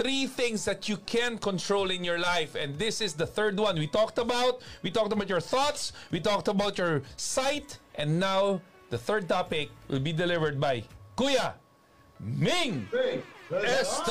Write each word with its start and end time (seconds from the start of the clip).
three 0.00 0.24
things 0.24 0.64
that 0.64 0.88
you 0.88 0.96
can 1.04 1.36
control 1.36 1.92
in 1.92 2.00
your 2.00 2.16
life. 2.16 2.56
And 2.56 2.72
this 2.80 3.04
is 3.04 3.12
the 3.12 3.28
third 3.28 3.60
one 3.60 3.76
we 3.76 3.86
talked 3.86 4.16
about. 4.16 4.64
We 4.80 4.88
talked 4.90 5.12
about 5.12 5.28
your 5.28 5.44
thoughts, 5.44 5.92
we 6.10 6.20
talked 6.24 6.48
about 6.48 6.78
your 6.80 7.02
sight, 7.20 7.76
and 8.00 8.18
now 8.18 8.64
the 8.88 8.96
third 8.96 9.28
topic 9.28 9.68
will 9.92 10.00
be 10.00 10.16
delivered 10.16 10.56
by 10.56 10.84
Kuya 11.20 11.52
Ming 12.16 12.88
Estal! 13.52 14.08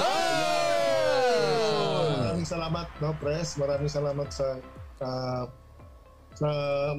Maraming 2.21 2.46
salamat, 2.46 2.88
no, 3.02 3.10
Press. 3.18 3.58
Maraming 3.58 3.90
salamat 3.90 4.30
sa 4.30 4.62
ah, 5.02 5.50
sa 6.38 6.50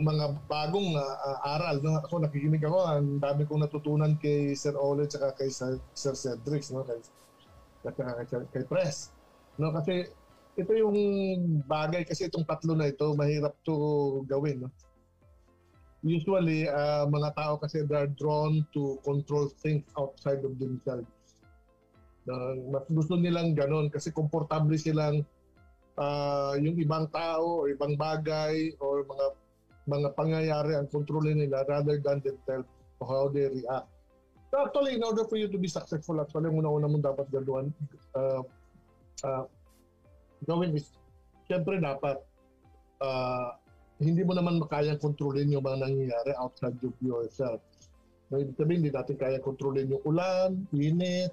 mga 0.03 0.35
bagong 0.51 0.99
ah, 0.99 1.39
aral. 1.47 1.79
No? 1.79 1.95
Ako 2.03 2.27
nakikinig 2.27 2.67
ako, 2.67 2.79
ang 2.91 3.23
dami 3.23 3.47
kong 3.47 3.63
natutunan 3.63 4.19
kay 4.19 4.59
Sir 4.59 4.75
Ole 4.75 5.07
at 5.07 5.39
kay 5.39 5.47
Sir, 5.47 5.79
Sir 5.95 6.19
Cedric, 6.19 6.67
no? 6.75 6.83
kay, 6.83 6.99
at 7.85 7.97
saka 7.97 8.45
kay, 8.53 8.65
Press. 8.69 9.13
No? 9.57 9.73
Kasi 9.73 10.09
ito 10.59 10.73
yung 10.77 10.97
bagay, 11.65 12.05
kasi 12.05 12.29
itong 12.29 12.45
tatlo 12.45 12.77
na 12.77 12.93
ito, 12.93 13.17
mahirap 13.17 13.57
to 13.65 14.21
gawin. 14.29 14.67
No? 14.67 14.71
Usually, 16.01 16.65
ah, 16.69 17.05
mga 17.05 17.37
tao 17.37 17.61
kasi 17.61 17.85
they 17.85 17.97
are 17.97 18.13
drawn 18.17 18.65
to 18.73 18.97
control 19.05 19.53
things 19.61 19.85
outside 20.01 20.41
of 20.45 20.57
themselves. 20.57 21.09
Na 22.25 22.57
mas 22.73 22.85
gusto 22.89 23.21
nilang 23.21 23.53
ganon 23.53 23.93
kasi 23.93 24.09
komportable 24.13 24.77
silang 24.81 25.25
ah, 26.01 26.57
yung 26.57 26.81
ibang 26.81 27.09
tao 27.13 27.65
o 27.65 27.69
ibang 27.69 28.01
bagay 28.01 28.73
o 28.81 29.05
mga 29.05 29.27
mga 29.89 30.09
pangyayari 30.17 30.73
ang 30.77 30.89
kontrolin 30.89 31.41
nila 31.41 31.65
rather 31.69 32.01
than 32.01 32.21
themselves 32.25 32.69
o 33.01 33.05
how 33.05 33.29
they 33.29 33.49
react. 33.49 33.89
So 34.51 34.67
actually, 34.67 34.99
in 34.99 35.03
order 35.07 35.23
for 35.31 35.39
you 35.39 35.47
to 35.47 35.59
be 35.59 35.71
successful, 35.71 36.19
actually, 36.19 36.51
ang 36.51 36.59
una-una 36.59 36.91
mo 36.91 36.99
dapat 36.99 37.31
gawin, 37.31 37.71
uh, 38.19 38.43
uh, 39.23 39.47
gawin 40.43 40.75
is, 40.75 40.91
syempre 41.47 41.79
dapat, 41.79 42.19
uh, 42.99 43.55
hindi 44.03 44.27
mo 44.27 44.35
naman 44.35 44.59
makayang 44.59 44.99
kontrolin 44.99 45.55
yung 45.55 45.63
mga 45.63 45.87
nangyayari 45.87 46.33
outside 46.43 46.75
of 46.83 46.95
yourself. 46.99 47.63
No, 48.31 48.43
ibig 48.43 48.59
sabihin, 48.59 48.83
hindi 48.83 48.91
natin 48.91 49.17
kaya 49.19 49.39
kontrolin 49.39 49.87
yung 49.87 50.03
ulan, 50.03 50.67
init, 50.75 51.31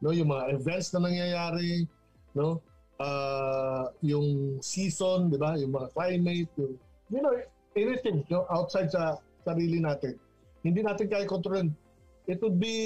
no, 0.00 0.16
yung 0.16 0.32
mga 0.32 0.56
events 0.56 0.92
na 0.96 1.04
nangyayari, 1.04 1.84
no, 2.32 2.64
uh, 2.96 3.92
yung 4.00 4.56
season, 4.64 5.28
di 5.28 5.36
ba, 5.36 5.56
yung 5.60 5.72
mga 5.72 5.92
climate, 5.92 6.50
yung, 6.56 6.74
you 7.12 7.20
know, 7.20 7.34
anything 7.76 8.24
no, 8.32 8.48
outside 8.48 8.88
sa 8.88 9.20
sarili 9.44 9.84
natin. 9.84 10.16
Hindi 10.64 10.80
natin 10.80 11.12
kaya 11.12 11.28
kontrolin. 11.28 11.76
It 12.24 12.40
would 12.40 12.56
be, 12.56 12.76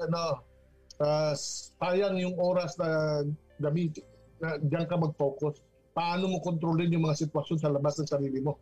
ano, 0.00 0.40
uh, 1.00 1.34
sayang 1.80 2.16
yung 2.16 2.36
oras 2.40 2.76
na 2.80 3.20
gamit, 3.60 4.00
na 4.40 4.56
diyan 4.60 4.88
ka 4.88 4.96
mag-focus. 4.96 5.60
Paano 5.96 6.28
mo 6.28 6.40
kontrolin 6.44 6.92
yung 6.92 7.08
mga 7.08 7.28
sitwasyon 7.28 7.58
sa 7.60 7.72
labas 7.72 7.96
ng 8.00 8.08
sarili 8.08 8.40
mo. 8.40 8.56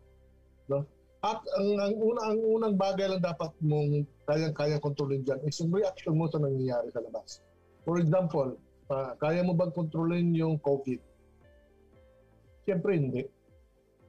No? 0.71 0.83
At 1.25 1.41
ang, 1.57 1.69
ang, 1.81 1.95
una, 1.97 2.21
ang 2.31 2.39
unang 2.39 2.75
bagay 2.77 3.09
lang 3.09 3.23
dapat 3.23 3.49
mong 3.63 4.05
kayang-kaya 4.29 4.77
kontrolin 4.77 5.25
dyan 5.25 5.41
is 5.47 5.57
yung 5.57 5.73
reaction 5.73 6.13
mo 6.13 6.29
sa 6.29 6.37
nangyayari 6.37 6.91
sa 6.93 7.01
labas. 7.01 7.41
For 7.81 7.97
example, 7.97 8.59
uh, 8.93 9.17
kaya 9.17 9.41
mo 9.41 9.57
bang 9.57 9.73
kontrolin 9.73 10.35
yung 10.37 10.61
COVID? 10.61 11.01
Siyempre 12.67 12.99
hindi. 12.99 13.23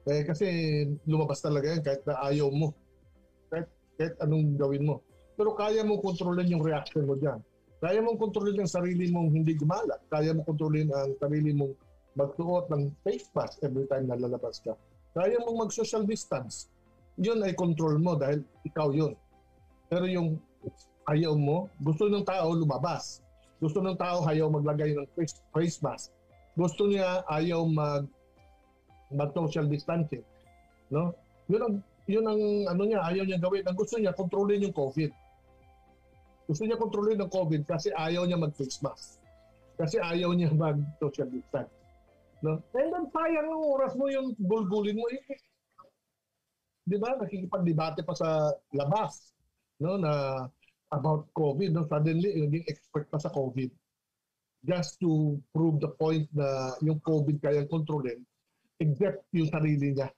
Eh, 0.07 0.23
kasi 0.23 0.47
lumabas 1.03 1.43
talaga 1.43 1.73
yan 1.73 1.83
kahit 1.83 2.05
na 2.07 2.15
ayaw 2.21 2.47
mo. 2.53 2.71
Kahit, 3.51 3.67
kahit 3.99 4.15
anong 4.23 4.55
gawin 4.55 4.87
mo. 4.87 4.95
Pero 5.37 5.53
kaya 5.53 5.85
mo 5.85 6.01
kontrolin 6.01 6.49
yung 6.49 6.65
reaction 6.65 7.05
mo 7.05 7.13
dyan. 7.13 7.37
Kaya 7.77 8.01
mong 8.01 8.17
kontrolin 8.17 8.57
ang 8.57 8.69
sarili 8.69 9.13
mong 9.13 9.29
hindi 9.29 9.53
gumala. 9.53 10.01
Kaya 10.09 10.33
mo 10.33 10.41
kontrolin 10.41 10.89
ang 10.89 11.13
sarili 11.21 11.53
mong 11.53 11.77
magsuot 12.17 12.73
ng 12.73 12.89
face 13.05 13.29
mask 13.37 13.61
every 13.61 13.85
time 13.85 14.09
na 14.09 14.17
lalabas 14.17 14.57
ka. 14.65 14.73
Kaya 15.13 15.37
mong 15.45 15.69
mag-social 15.69 16.01
distance. 16.01 16.73
Yun 17.21 17.45
ay 17.45 17.53
control 17.53 18.01
mo 18.01 18.17
dahil 18.17 18.41
ikaw 18.65 18.89
yun. 18.89 19.13
Pero 19.93 20.09
yung 20.09 20.41
ayaw 21.05 21.37
mo, 21.37 21.69
gusto 21.77 22.09
ng 22.09 22.25
tao 22.25 22.57
lumabas. 22.57 23.21
Gusto 23.61 23.77
ng 23.81 23.97
tao 23.97 24.25
ayaw 24.25 24.49
maglagay 24.49 24.97
ng 24.97 25.05
face, 25.13 25.37
face 25.53 25.77
mask. 25.85 26.09
Gusto 26.57 26.89
niya 26.89 27.21
ayaw 27.29 27.61
mag 27.69 28.09
mag-social 29.13 29.69
distancing. 29.69 30.25
No? 30.91 31.13
Yun 31.47 31.61
ang, 31.63 31.75
yun 32.09 32.25
ang 32.27 32.41
ano 32.73 32.81
niya, 32.83 32.99
ayaw 33.05 33.23
niya 33.23 33.39
gawin. 33.39 33.63
Ang 33.63 33.77
gusto 33.77 33.95
niya, 33.95 34.11
kontrolin 34.11 34.65
yung 34.65 34.75
COVID. 34.75 35.26
Gusto 36.47 36.63
niya 36.63 36.79
kontrolin 36.79 37.19
ng 37.19 37.31
COVID 37.31 37.67
kasi 37.67 37.91
ayaw 37.91 38.23
niya 38.23 38.39
mag-face 38.39 38.79
mask. 38.79 39.19
Kasi 39.75 39.99
ayaw 39.99 40.31
niya 40.31 40.49
mag-social 40.63 41.27
distance. 41.27 41.71
No? 42.39 42.63
And 42.73 42.89
then 42.93 43.05
sayang 43.11 43.51
ng 43.51 43.65
oras 43.67 43.93
mo 43.99 44.07
yung 44.07 44.31
gulgulin 44.39 44.95
mo. 44.95 45.05
Eh, 45.11 45.19
di 46.87 46.95
ba? 46.95 47.19
Nakikipag-debate 47.19 48.01
pa 48.07 48.15
sa 48.15 48.55
labas 48.71 49.35
no 49.83 49.99
na 49.99 50.45
about 50.95 51.27
COVID. 51.35 51.75
No? 51.75 51.83
Suddenly, 51.83 52.47
naging 52.47 52.65
expert 52.71 53.11
pa 53.11 53.19
sa 53.19 53.29
COVID 53.29 53.69
just 54.65 54.97
to 55.03 55.37
prove 55.53 55.77
the 55.83 55.91
point 55.99 56.25
na 56.33 56.73
yung 56.81 56.97
COVID 57.05 57.37
kayang 57.43 57.69
kontrolin 57.69 58.23
except 58.77 59.25
yung 59.33 59.49
sarili 59.49 59.93
niya. 59.93 60.09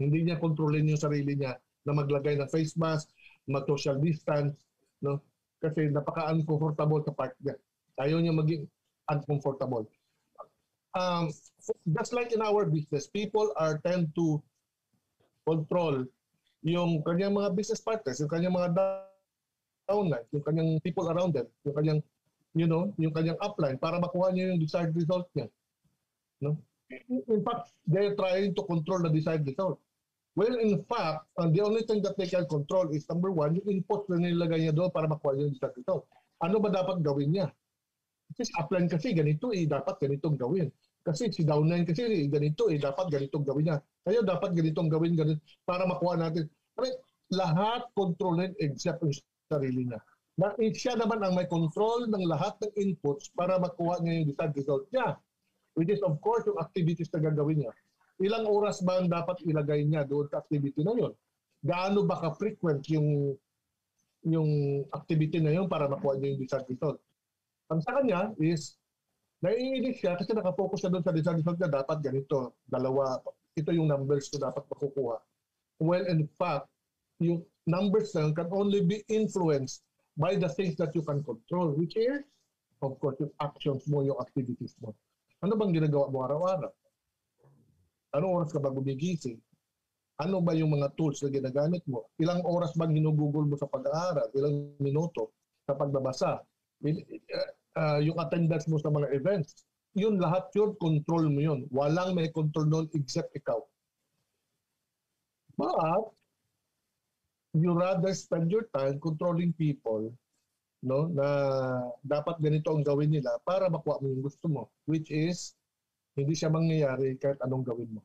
Hindi 0.00 0.24
niya 0.24 0.40
kontrolin 0.40 0.88
yung 0.88 1.00
sarili 1.00 1.36
niya 1.36 1.56
na 1.84 1.92
maglagay 1.92 2.36
ng 2.40 2.48
face 2.48 2.76
mask, 2.76 3.08
mag-social 3.48 4.00
distance, 4.00 4.56
no? 5.04 5.20
Kasi 5.58 5.90
napaka-uncomfortable 5.90 7.02
sa 7.02 7.12
part 7.14 7.34
niya. 7.42 7.58
Ayaw 7.98 8.18
niya 8.22 8.34
maging 8.34 8.62
uncomfortable. 9.10 9.86
Um, 10.94 11.30
just 11.94 12.14
like 12.14 12.30
in 12.32 12.42
our 12.42 12.64
business, 12.66 13.10
people 13.10 13.52
are 13.58 13.78
tend 13.82 14.14
to 14.14 14.42
control 15.44 16.06
yung 16.62 17.02
kanyang 17.06 17.34
mga 17.34 17.54
business 17.54 17.82
partners, 17.82 18.18
yung 18.18 18.30
kanyang 18.30 18.54
mga 18.54 18.70
downline, 19.86 20.26
yung 20.34 20.44
kanyang 20.44 20.70
people 20.82 21.06
around 21.10 21.32
them, 21.34 21.46
yung 21.64 21.76
kanyang, 21.76 22.00
you 22.54 22.66
know, 22.66 22.90
yung 22.98 23.14
kanyang 23.14 23.38
upline 23.40 23.78
para 23.78 23.98
makuha 23.98 24.30
niya 24.34 24.50
yung 24.54 24.60
desired 24.62 24.94
result 24.94 25.26
niya. 25.34 25.46
No? 26.38 26.58
in 27.10 27.44
fact, 27.44 27.72
they're 27.86 28.16
trying 28.16 28.54
to 28.54 28.62
control 28.64 29.02
the 29.02 29.12
desired 29.12 29.44
result. 29.44 29.80
Well, 30.38 30.54
in 30.62 30.78
fact, 30.86 31.26
uh, 31.34 31.50
the 31.50 31.66
only 31.66 31.82
thing 31.82 31.98
that 32.06 32.14
they 32.14 32.30
can 32.30 32.46
control 32.46 32.86
is 32.94 33.10
number 33.10 33.34
one, 33.34 33.58
yung 33.58 33.66
input 33.66 34.06
na 34.06 34.22
nilagay 34.22 34.70
niya 34.70 34.74
doon 34.78 34.94
para 34.94 35.10
makuha 35.10 35.34
yung 35.34 35.50
desired 35.50 35.74
result. 35.74 36.06
Ano 36.38 36.62
ba 36.62 36.70
dapat 36.70 37.02
gawin 37.02 37.34
niya? 37.34 37.50
Kasi 38.38 38.54
upline 38.54 38.86
kasi 38.86 39.18
ganito 39.18 39.50
eh, 39.50 39.66
dapat 39.66 39.98
ganitong 39.98 40.38
gawin. 40.38 40.70
Kasi 41.02 41.34
si 41.34 41.42
downline 41.42 41.82
kasi 41.82 42.06
eh, 42.06 42.30
ganito 42.30 42.70
eh, 42.70 42.78
dapat 42.78 43.10
ganitong 43.10 43.42
gawin 43.42 43.64
niya. 43.66 43.78
Kaya 44.06 44.22
dapat 44.22 44.54
ganitong 44.54 44.86
gawin 44.86 45.18
ganito 45.18 45.42
para 45.66 45.82
makuha 45.90 46.14
natin. 46.14 46.46
Kasi 46.78 46.94
lahat 47.34 47.90
kontrolin 47.98 48.54
except 48.62 49.02
yung 49.02 49.10
sarili 49.50 49.90
niya. 49.90 49.98
Na, 50.38 50.54
eh, 50.62 50.70
siya 50.70 50.94
naman 50.94 51.18
ang 51.18 51.34
may 51.34 51.50
control 51.50 52.06
ng 52.06 52.24
lahat 52.30 52.54
ng 52.62 52.78
inputs 52.78 53.26
para 53.34 53.58
makuha 53.58 53.98
niya 54.06 54.22
yung 54.22 54.28
desired 54.30 54.54
result 54.54 54.86
niya 54.94 55.18
which 55.78 55.94
is 55.94 56.02
of 56.02 56.18
course 56.18 56.42
yung 56.42 56.58
activities 56.58 57.06
na 57.14 57.22
gagawin 57.22 57.62
niya. 57.62 57.72
Ilang 58.18 58.50
oras 58.50 58.82
ba 58.82 58.98
ang 58.98 59.06
dapat 59.06 59.42
ilagay 59.46 59.86
niya 59.86 60.02
doon 60.02 60.26
sa 60.26 60.42
activity 60.42 60.82
na 60.82 60.94
yun? 60.94 61.12
Gaano 61.62 62.02
ba 62.02 62.18
ka-frequent 62.18 62.82
yung 62.90 63.38
yung 64.26 64.82
activity 64.90 65.38
na 65.38 65.54
yun 65.54 65.70
para 65.70 65.86
makuha 65.86 66.18
niya 66.18 66.34
yung 66.34 66.42
desired 66.42 66.66
result? 66.66 66.98
Ang 67.70 67.80
sa 67.84 67.94
kanya 68.00 68.34
is, 68.42 68.74
naiinis 69.38 70.02
siya 70.02 70.18
kasi 70.18 70.34
nakafocus 70.34 70.82
siya 70.82 70.90
doon 70.90 71.04
sa 71.06 71.14
desired 71.14 71.38
result 71.38 71.58
niya, 71.62 71.70
dapat 71.70 71.98
ganito, 72.02 72.58
dalawa, 72.66 73.22
ito 73.54 73.70
yung 73.70 73.86
numbers 73.86 74.26
na 74.34 74.50
dapat 74.50 74.66
makukuha. 74.66 75.16
Well, 75.78 76.04
in 76.10 76.26
fact, 76.34 76.66
yung 77.22 77.46
numbers 77.66 78.14
na 78.14 78.34
can 78.34 78.50
only 78.50 78.82
be 78.82 79.06
influenced 79.06 79.86
by 80.18 80.34
the 80.34 80.50
things 80.50 80.74
that 80.82 80.90
you 80.98 81.06
can 81.06 81.22
control, 81.22 81.70
which 81.78 81.94
is, 81.94 82.26
of 82.82 82.98
course, 82.98 83.14
yung 83.22 83.30
actions 83.38 83.86
mo, 83.86 84.02
yung 84.02 84.18
activities 84.18 84.74
mo. 84.82 84.90
Ano 85.42 85.54
bang 85.54 85.70
ginagawa 85.70 86.10
mo 86.10 86.26
araw-araw? 86.26 86.72
Anong 88.16 88.32
oras 88.42 88.50
ka 88.54 88.60
ba 88.62 88.72
gumigising? 88.72 89.36
Ano 90.18 90.42
ba 90.42 90.56
yung 90.56 90.74
mga 90.74 90.94
tools 90.98 91.22
na 91.22 91.30
ginagamit 91.30 91.84
mo? 91.86 92.10
Ilang 92.18 92.42
oras 92.42 92.74
bang 92.74 92.96
hinugugol 92.96 93.46
mo 93.46 93.54
sa 93.54 93.70
pag-aaral? 93.70 94.28
Ilang 94.34 94.74
minuto 94.82 95.36
sa 95.68 95.78
pagbabasa? 95.78 96.42
Uh, 97.78 98.00
yung 98.02 98.18
attendance 98.18 98.66
mo 98.66 98.82
sa 98.82 98.90
mga 98.90 99.14
events? 99.14 99.68
Yun 99.94 100.18
lahat 100.18 100.50
yun, 100.58 100.74
control 100.82 101.30
mo 101.30 101.40
yun. 101.40 101.60
Walang 101.70 102.18
may 102.18 102.30
control 102.34 102.66
nun 102.66 102.86
except 102.98 103.30
ikaw. 103.38 103.62
But, 105.58 105.74
you 107.56 107.74
rather 107.74 108.12
spend 108.14 108.50
your 108.50 108.70
time 108.74 109.00
controlling 109.00 109.52
people 109.56 110.12
no 110.78 111.10
na 111.10 111.26
dapat 112.06 112.38
ganito 112.38 112.70
ang 112.70 112.86
gawin 112.86 113.10
nila 113.10 113.34
para 113.42 113.66
makuha 113.66 113.98
mo 113.98 114.06
yung 114.14 114.22
gusto 114.22 114.46
mo 114.46 114.70
which 114.86 115.10
is 115.10 115.57
hindi 116.18 116.34
siya 116.34 116.50
mangyayari 116.50 117.14
kahit 117.16 117.38
anong 117.46 117.64
gawin 117.64 117.90
mo 117.94 118.02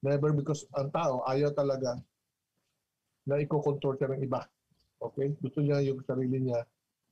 never 0.00 0.32
because 0.32 0.64
ang 0.78 0.88
tao 0.94 1.26
ayaw 1.28 1.50
talaga 1.52 1.98
na 3.26 3.36
iko-control 3.42 3.98
siya 3.98 4.14
ng 4.14 4.22
iba 4.24 4.46
okay 5.02 5.34
gusto 5.42 5.60
niya 5.60 5.82
yung 5.82 6.00
sarili 6.06 6.48
niya 6.48 6.62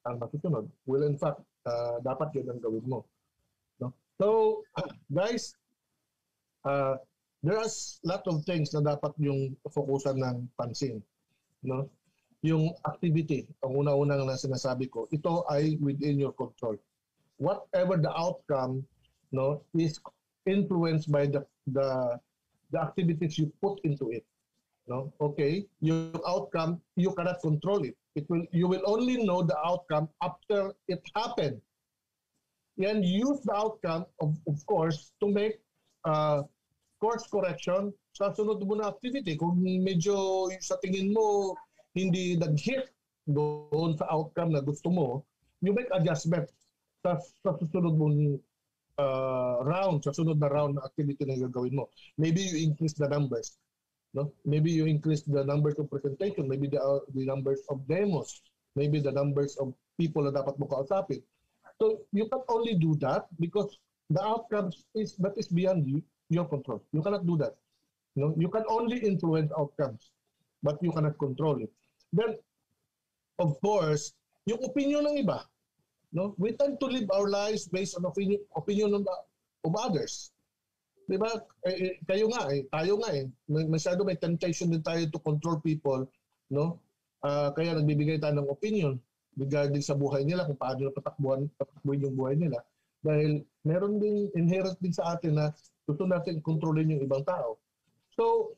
ang 0.06 0.22
masusunod 0.22 0.64
well 0.86 1.04
in 1.04 1.18
fact 1.18 1.42
uh, 1.68 1.98
dapat 2.00 2.32
yun 2.38 2.48
ang 2.48 2.62
gawin 2.62 2.86
mo 2.86 3.02
No? 3.78 3.94
So, 4.18 4.60
guys, 5.14 5.54
uh, 6.66 6.98
there's 7.42 8.02
lot 8.02 8.26
of 8.26 8.42
things 8.44 8.74
na 8.74 8.82
dapat 8.82 9.14
yung 9.22 9.54
fokusan 9.70 10.18
ng 10.18 10.36
pansin. 10.58 11.02
No? 11.62 11.86
Yung 12.46 12.74
activity, 12.86 13.46
ang 13.66 13.74
una-unang 13.74 14.26
na 14.26 14.38
sinasabi 14.38 14.86
ko, 14.90 15.10
ito 15.10 15.42
ay 15.50 15.74
within 15.82 16.22
your 16.22 16.34
control. 16.34 16.78
Whatever 17.38 17.98
the 17.98 18.10
outcome 18.14 18.82
no, 19.32 19.62
is 19.76 20.00
influenced 20.46 21.10
by 21.10 21.26
the, 21.26 21.44
the, 21.66 22.18
the 22.70 22.80
activities 22.80 23.38
you 23.38 23.52
put 23.60 23.80
into 23.84 24.10
it. 24.10 24.24
No? 24.88 25.12
Okay, 25.20 25.66
your 25.80 26.10
outcome, 26.26 26.80
you 26.96 27.12
cannot 27.12 27.40
control 27.40 27.84
it. 27.84 27.96
It 28.14 28.28
will, 28.30 28.44
you 28.52 28.66
will 28.66 28.82
only 28.86 29.22
know 29.22 29.42
the 29.42 29.56
outcome 29.64 30.08
after 30.22 30.72
it 30.88 31.02
happened. 31.14 31.60
And 32.78 33.04
use 33.04 33.40
the 33.44 33.54
outcome, 33.54 34.06
of, 34.20 34.38
of 34.46 34.64
course, 34.66 35.12
to 35.20 35.28
make 35.28 35.60
uh, 36.04 36.42
course 37.00 37.26
correction 37.30 37.92
sa 38.14 38.34
sunod 38.34 38.62
mo 38.64 38.74
na 38.74 38.88
activity. 38.90 39.36
Kung 39.36 39.58
medyo 39.62 40.48
sa 40.62 40.78
tingin 40.82 41.12
mo 41.14 41.54
hindi 41.94 42.38
nag-hit 42.38 42.90
doon 43.26 43.98
sa 43.98 44.06
outcome 44.10 44.54
na 44.54 44.62
gusto 44.62 44.88
mo, 44.88 45.26
you 45.60 45.74
make 45.74 45.90
adjustment 45.92 46.46
sa, 47.02 47.18
sa 47.42 47.54
susunod 47.58 47.98
mong 47.98 48.38
uh, 48.98 49.62
round, 49.62 50.02
sa 50.02 50.12
sunod 50.12 50.36
na 50.42 50.50
round 50.50 50.76
na 50.76 50.84
activity 50.84 51.24
na 51.24 51.38
gagawin 51.38 51.74
mo. 51.78 51.88
Maybe 52.18 52.42
you 52.42 52.58
increase 52.66 52.98
the 52.98 53.08
numbers. 53.08 53.56
No? 54.12 54.34
Maybe 54.44 54.70
you 54.74 54.86
increase 54.86 55.22
the 55.22 55.44
numbers 55.46 55.78
of 55.78 55.88
presentation, 55.90 56.48
maybe 56.48 56.66
the, 56.66 56.82
uh, 56.82 57.00
the 57.14 57.24
numbers 57.24 57.62
of 57.70 57.86
demos, 57.86 58.42
maybe 58.74 59.00
the 59.00 59.12
numbers 59.12 59.56
of 59.62 59.72
people 59.96 60.26
na 60.26 60.34
dapat 60.34 60.58
mo 60.58 60.66
kausapin. 60.66 61.22
So 61.78 62.02
you 62.10 62.26
can 62.26 62.42
only 62.50 62.74
do 62.74 62.98
that 62.98 63.30
because 63.38 63.70
the 64.10 64.22
outcomes 64.22 64.84
is 64.98 65.14
that 65.22 65.38
is 65.38 65.46
beyond 65.46 65.86
you, 65.86 66.02
your 66.28 66.46
control. 66.50 66.82
You 66.92 67.02
cannot 67.02 67.26
do 67.26 67.38
that. 67.38 67.54
No, 68.18 68.34
you 68.34 68.50
can 68.50 68.66
only 68.66 68.98
influence 68.98 69.52
outcomes, 69.54 70.10
but 70.62 70.82
you 70.82 70.90
cannot 70.90 71.14
control 71.22 71.62
it. 71.62 71.70
Then, 72.10 72.34
of 73.38 73.54
course, 73.62 74.10
yung 74.48 74.58
opinion 74.64 75.06
ng 75.06 75.22
iba, 75.22 75.46
no, 76.12 76.34
we 76.38 76.52
tend 76.56 76.80
to 76.80 76.86
live 76.86 77.08
our 77.12 77.28
lives 77.28 77.68
based 77.68 77.96
on 77.96 78.04
opinion, 78.04 78.40
opinion 78.56 78.94
of, 78.94 79.04
of 79.64 79.72
others. 79.76 80.32
Di 81.08 81.16
ba? 81.16 81.32
Eh, 81.64 81.76
eh, 81.88 81.94
kayo 82.04 82.28
nga 82.28 82.52
eh, 82.52 82.68
tayo 82.68 83.00
nga 83.00 83.10
eh. 83.16 83.24
May, 83.48 83.64
masyado 83.64 84.04
may 84.04 84.20
temptation 84.20 84.68
din 84.68 84.84
tayo 84.84 85.08
to 85.08 85.20
control 85.24 85.56
people, 85.64 86.04
no? 86.52 86.80
Uh, 87.24 87.50
kaya 87.56 87.74
nagbibigay 87.74 88.20
tayo 88.20 88.36
ng 88.36 88.52
opinion 88.52 88.94
regarding 89.38 89.80
sa 89.80 89.96
buhay 89.96 90.26
nila, 90.26 90.44
kung 90.44 90.60
paano 90.60 90.92
patakbuhan, 90.92 91.48
patakbuhin 91.56 92.04
yung 92.04 92.16
buhay 92.18 92.36
nila. 92.36 92.60
Dahil 93.00 93.46
meron 93.64 94.02
din, 94.02 94.28
inherent 94.34 94.76
din 94.82 94.92
sa 94.92 95.16
atin 95.16 95.38
na 95.38 95.54
gusto 95.88 96.04
natin 96.04 96.44
kontrolin 96.44 96.92
yung 96.92 97.02
ibang 97.06 97.24
tao. 97.24 97.56
So, 98.12 98.52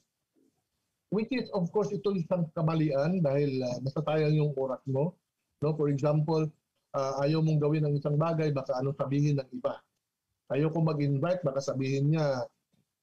which 1.12 1.30
is 1.30 1.46
of 1.52 1.68
course 1.70 1.92
ito 1.92 2.14
isang 2.16 2.48
kamalian 2.56 3.20
dahil 3.20 3.60
uh, 3.60 3.78
nasatayang 3.84 4.34
yung 4.34 4.50
oras 4.56 4.80
mo. 4.88 5.14
No? 5.60 5.76
For 5.76 5.92
example, 5.92 6.48
uh, 6.94 7.12
ayaw 7.22 7.40
mong 7.42 7.60
gawin 7.60 7.84
ang 7.86 7.94
isang 7.94 8.16
bagay, 8.18 8.50
baka 8.50 8.78
anong 8.78 8.98
sabihin 8.98 9.38
ng 9.38 9.50
iba. 9.54 9.78
Ayaw 10.50 10.70
kong 10.74 10.90
mag-invite, 10.90 11.42
baka 11.46 11.62
sabihin 11.62 12.10
niya, 12.10 12.42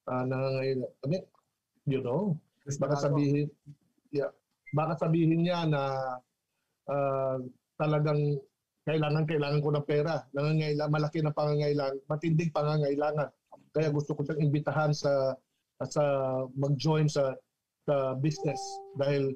uh, 0.08 0.24
nangangailangan, 0.28 0.92
I 1.04 1.06
mean, 1.08 1.24
you 1.88 2.04
know, 2.04 2.36
baka 2.80 2.96
sabihin, 3.00 3.48
yeah, 4.12 4.32
baka 4.76 5.00
sabihin 5.00 5.48
niya 5.48 5.64
na 5.64 5.84
uh, 6.92 7.40
talagang 7.80 8.40
kailangan 8.88 9.28
kailangan 9.28 9.64
ko 9.64 9.70
ng 9.72 9.88
pera. 9.88 10.24
Nangangailangan 10.36 10.92
malaki 10.92 11.20
na 11.24 11.36
pangangailangan, 11.36 12.00
matinding 12.08 12.52
pangangailangan. 12.52 13.28
Kaya 13.76 13.92
gusto 13.92 14.16
ko 14.16 14.24
siyang 14.24 14.48
imbitahan 14.48 14.92
sa 14.96 15.36
sa 15.84 16.04
mag-join 16.56 17.06
sa 17.12 17.36
sa 17.84 18.16
business 18.20 18.60
dahil 19.00 19.36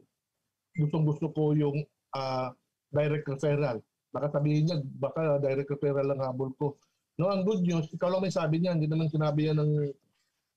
gustong 0.76 1.04
gusto 1.04 1.32
ko 1.36 1.52
yung 1.52 1.84
uh, 2.16 2.52
direct 2.96 3.28
referral. 3.28 3.84
Baka 4.12 4.28
sabihin 4.40 4.68
niya, 4.68 4.78
baka 5.00 5.40
direct 5.40 5.72
referral 5.72 6.08
lang 6.12 6.20
habol 6.20 6.52
ko. 6.60 6.76
No, 7.16 7.32
ang 7.32 7.48
good 7.48 7.64
news, 7.64 7.88
ikaw 7.92 8.12
lang 8.12 8.24
may 8.24 8.34
sabi 8.34 8.60
niya, 8.60 8.76
hindi 8.76 8.88
naman 8.88 9.08
sinabi 9.08 9.48
yan 9.52 9.60
ng, 9.60 9.72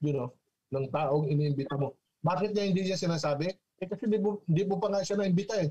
you 0.03 0.15
know, 0.15 0.31
ng 0.75 0.91
taong 0.91 1.31
iniimbita 1.31 1.79
mo. 1.79 1.95
Bakit 2.23 2.51
niya 2.55 2.65
hindi 2.67 2.83
niya 2.83 2.99
sinasabi? 2.99 3.53
Eh 3.79 3.87
kasi 3.87 4.11
hindi 4.11 4.19
mo, 4.23 4.43
hindi 4.47 4.63
mo 4.67 4.79
pa 4.83 4.91
nga 4.91 5.07
siya 5.07 5.19
na-imbita 5.19 5.55
eh. 5.63 5.71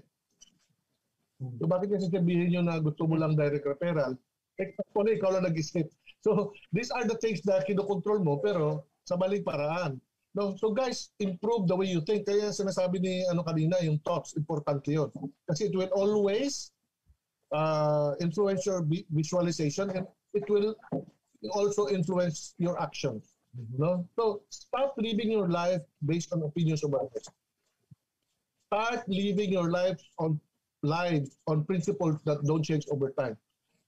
So 1.60 1.68
bakit 1.68 1.92
niya 1.92 2.08
sasabihin 2.08 2.48
niyo 2.52 2.62
na 2.64 2.80
gusto 2.80 3.04
mo 3.04 3.20
lang 3.20 3.36
direct 3.36 3.68
referral? 3.68 4.16
Eh 4.62 4.70
actually, 4.80 5.18
ikaw 5.20 5.34
lang 5.34 5.50
nag-isip. 5.50 5.90
So 6.24 6.56
these 6.72 6.94
are 6.94 7.04
the 7.04 7.20
things 7.20 7.44
na 7.44 7.60
kinokontrol 7.66 8.24
mo 8.24 8.40
pero 8.40 8.88
sa 9.04 9.20
maling 9.20 9.44
paraan. 9.44 10.00
No, 10.34 10.58
so 10.58 10.74
guys, 10.74 11.14
improve 11.22 11.70
the 11.70 11.78
way 11.78 11.86
you 11.86 12.02
think. 12.02 12.26
Kaya 12.26 12.50
sinasabi 12.50 12.98
ni 12.98 13.22
ano 13.30 13.46
kanina, 13.46 13.78
yung 13.86 14.02
thoughts, 14.02 14.34
importante 14.34 14.90
'yon. 14.90 15.14
Kasi 15.46 15.70
it 15.70 15.76
will 15.78 15.94
always 15.94 16.73
uh, 17.54 18.14
influence 18.20 18.66
your 18.66 18.86
visualization 19.12 19.90
and 19.92 20.06
it 20.34 20.50
will 20.50 20.76
also 21.54 21.88
influence 21.88 22.56
your 22.58 22.82
actions. 22.82 23.34
No? 23.78 24.08
So 24.18 24.42
start 24.50 24.92
living 24.98 25.32
your 25.32 25.48
life 25.48 25.82
based 26.06 26.34
on 26.34 26.42
opinions 26.42 26.84
of 26.84 26.94
others. 26.94 27.30
Start 28.68 29.08
living 29.08 29.54
your 29.54 29.70
life 29.70 30.02
on 30.18 30.42
lives 30.82 31.38
on 31.48 31.64
principles 31.64 32.20
that 32.26 32.44
don't 32.44 32.64
change 32.64 32.86
over 32.92 33.14
time. 33.16 33.38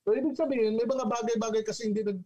So, 0.08 0.14
ibig 0.16 0.38
sabihin, 0.38 0.78
may 0.78 0.88
mga 0.88 1.06
bagay-bagay 1.10 1.66
kasi 1.66 1.92
hindi 1.92 2.06
nag 2.06 2.22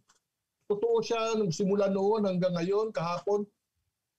totoo 0.70 1.02
siya 1.02 1.34
simula 1.50 1.90
noon 1.90 2.22
hanggang 2.22 2.54
ngayon, 2.54 2.94
kahapon, 2.94 3.42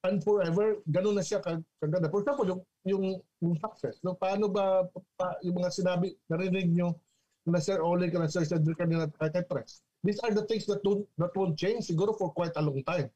and 0.04 0.20
forever, 0.26 0.82
ganun 0.90 1.16
na 1.16 1.24
siya 1.24 1.40
kaganda. 1.40 2.12
For 2.12 2.26
example, 2.26 2.44
yung, 2.50 2.62
yung, 2.84 3.06
yung 3.40 3.56
success. 3.62 4.02
No? 4.04 4.18
Paano 4.18 4.52
ba 4.52 4.84
pa, 5.16 5.38
yung 5.46 5.62
mga 5.62 5.72
sinabi, 5.72 6.18
narinig 6.28 6.74
nyo 6.74 6.98
na 7.46 7.60
Sir 7.60 7.82
Ole 7.82 8.12
ka 8.14 8.22
na 8.22 8.30
Sir 8.30 8.46
Cedric 8.46 8.78
kanina 8.78 9.10
kay 9.18 9.44
Tres. 9.50 9.82
These 10.02 10.22
are 10.26 10.34
the 10.34 10.46
things 10.46 10.66
that, 10.66 10.82
don't, 10.82 11.06
that 11.18 11.34
won't 11.38 11.58
change 11.58 11.86
siguro 11.86 12.18
for 12.18 12.34
quite 12.34 12.54
a 12.58 12.62
long 12.62 12.82
time. 12.86 13.10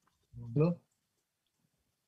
No? 0.54 0.78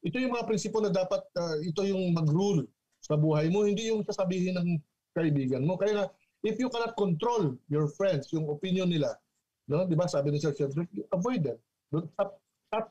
Ito 0.06 0.22
yung 0.22 0.34
mga 0.38 0.46
prinsipo 0.46 0.78
na 0.82 0.94
dapat, 0.94 1.26
uh, 1.34 1.58
ito 1.62 1.82
yung 1.86 2.14
mag-rule 2.14 2.66
sa 3.02 3.18
buhay 3.18 3.50
mo, 3.50 3.66
hindi 3.66 3.90
yung 3.90 4.06
sasabihin 4.06 4.58
ng 4.58 4.70
kaibigan 5.18 5.66
mo. 5.66 5.78
Kaya 5.78 6.10
if 6.46 6.62
you 6.62 6.70
cannot 6.70 6.94
control 6.94 7.58
your 7.70 7.90
friends, 7.98 8.30
yung 8.34 8.46
opinion 8.50 8.90
nila, 8.90 9.18
no? 9.66 9.86
'Di 9.86 9.98
ba? 9.98 10.06
Sabi 10.06 10.34
ni 10.34 10.40
Sir 10.42 10.54
Cedric, 10.54 10.90
avoid 11.10 11.42
them. 11.42 11.58
Don't 11.90 12.10
stop 12.14 12.38
stop 12.70 12.86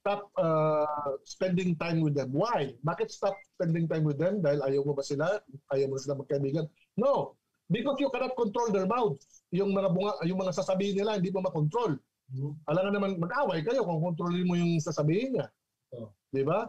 stop 0.00 0.22
uh, 0.40 1.14
spending 1.22 1.76
time 1.76 2.00
with 2.00 2.16
them. 2.16 2.32
Why? 2.34 2.74
Bakit 2.82 3.12
stop 3.12 3.36
spending 3.54 3.86
time 3.86 4.02
with 4.08 4.18
them? 4.18 4.40
Dahil 4.42 4.64
ayaw 4.64 4.82
mo 4.88 4.92
ba 4.96 5.04
sila? 5.04 5.38
Ayaw 5.70 5.86
mo 5.92 5.96
sila 6.00 6.18
magkaibigan? 6.18 6.66
No. 6.96 7.38
Because 7.70 8.02
you 8.02 8.10
cannot 8.10 8.34
control 8.34 8.74
their 8.74 8.90
mouths. 8.90 9.46
Yung 9.54 9.70
mga 9.70 9.94
bunga, 9.94 10.12
yung 10.26 10.42
mga 10.42 10.58
sasabihin 10.58 10.98
nila, 10.98 11.22
hindi 11.22 11.30
mo 11.30 11.46
makontrol. 11.46 11.94
Mm-hmm. 12.34 12.52
Alam 12.66 12.82
nga 12.82 12.92
naman, 12.98 13.10
mag-away 13.22 13.62
kayo 13.62 13.86
kung 13.86 14.02
kontrolin 14.02 14.46
mo 14.46 14.58
yung 14.58 14.82
sasabihin 14.82 15.38
niya. 15.38 15.46
Oh. 15.94 16.10
Di 16.34 16.42
ba? 16.42 16.66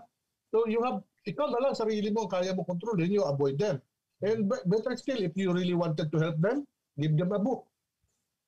So 0.54 0.70
you 0.70 0.82
have 0.86 1.02
ikaw 1.26 1.50
na 1.54 1.62
lang 1.62 1.74
sarili 1.78 2.10
mo 2.10 2.26
kaya 2.26 2.54
mo 2.58 2.66
kontrolin, 2.66 3.14
you 3.14 3.22
avoid 3.26 3.58
them. 3.62 3.78
And 4.22 4.46
better 4.46 4.94
still, 4.98 5.22
if 5.22 5.34
you 5.34 5.54
really 5.54 5.74
wanted 5.74 6.14
to 6.14 6.18
help 6.22 6.38
them, 6.38 6.66
give 6.98 7.18
them 7.18 7.34
a 7.34 7.42
book. 7.42 7.66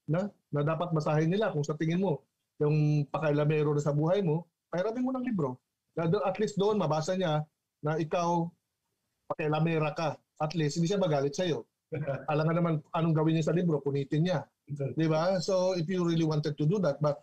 Na, 0.05 0.29
na 0.53 0.61
dapat 0.61 0.93
basahin 0.93 1.31
nila 1.31 1.49
kung 1.53 1.65
sa 1.65 1.77
tingin 1.77 2.01
mo 2.01 2.21
yung 2.61 3.07
pakailamero 3.09 3.73
na 3.73 3.81
sa 3.81 3.95
buhay 3.95 4.21
mo, 4.21 4.45
pairamin 4.69 5.05
mo 5.05 5.11
ng 5.17 5.25
libro. 5.25 5.57
Na 5.97 6.05
at 6.05 6.37
least 6.37 6.57
doon 6.57 6.77
mabasa 6.77 7.17
niya 7.17 7.41
na 7.81 7.97
ikaw 7.97 8.45
pakailamera 9.33 9.93
ka. 9.97 10.17
At 10.37 10.53
least 10.53 10.77
hindi 10.77 10.89
siya 10.89 11.01
magalit 11.01 11.33
sa 11.33 11.45
iyo. 11.45 11.65
Alam 12.31 12.43
nga 12.49 12.55
naman 12.57 12.73
anong 12.97 13.15
gawin 13.15 13.37
niya 13.37 13.49
sa 13.49 13.55
libro, 13.55 13.79
punitin 13.79 14.25
niya. 14.25 14.39
Di 14.69 15.05
ba? 15.05 15.37
So 15.43 15.77
if 15.77 15.85
you 15.85 16.01
really 16.01 16.25
wanted 16.25 16.57
to 16.57 16.65
do 16.65 16.81
that, 16.81 16.97
but 17.03 17.21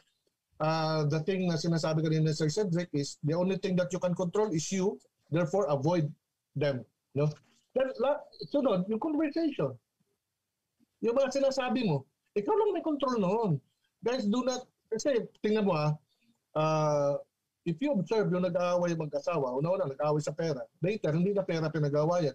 uh, 0.62 1.04
the 1.10 1.20
thing 1.26 1.50
na 1.50 1.58
sinasabi 1.58 2.04
kanina 2.04 2.30
ni 2.30 2.34
Sir 2.36 2.48
Cedric 2.48 2.88
is 2.94 3.18
the 3.26 3.34
only 3.34 3.58
thing 3.58 3.74
that 3.74 3.90
you 3.90 3.98
can 3.98 4.14
control 4.14 4.52
is 4.54 4.66
you 4.70 5.00
Therefore, 5.30 5.70
avoid 5.70 6.10
them. 6.58 6.82
No? 7.14 7.30
Then, 7.74 7.86
la, 8.02 8.18
sunod, 8.50 8.90
yung 8.90 8.98
conversation. 8.98 9.78
Yung 11.00 11.14
mga 11.14 11.30
sinasabi 11.30 11.86
mo, 11.86 12.04
ikaw 12.34 12.50
lang 12.50 12.74
may 12.74 12.82
control 12.82 13.16
noon. 13.16 13.50
Guys, 14.02 14.26
do 14.26 14.42
not, 14.42 14.66
kasi 14.90 15.22
tingnan 15.38 15.64
mo 15.70 15.78
ah, 15.78 15.94
uh, 16.58 17.14
if 17.62 17.78
you 17.78 17.94
observe 17.94 18.26
yung 18.34 18.42
nag-aaway 18.42 18.98
mag-asawa, 18.98 19.54
una-una 19.54 19.86
nag-aaway 19.86 20.18
sa 20.18 20.34
pera, 20.34 20.66
later, 20.82 21.14
hindi 21.14 21.30
na 21.30 21.46
pera 21.46 21.70
pinag-aawayan. 21.70 22.34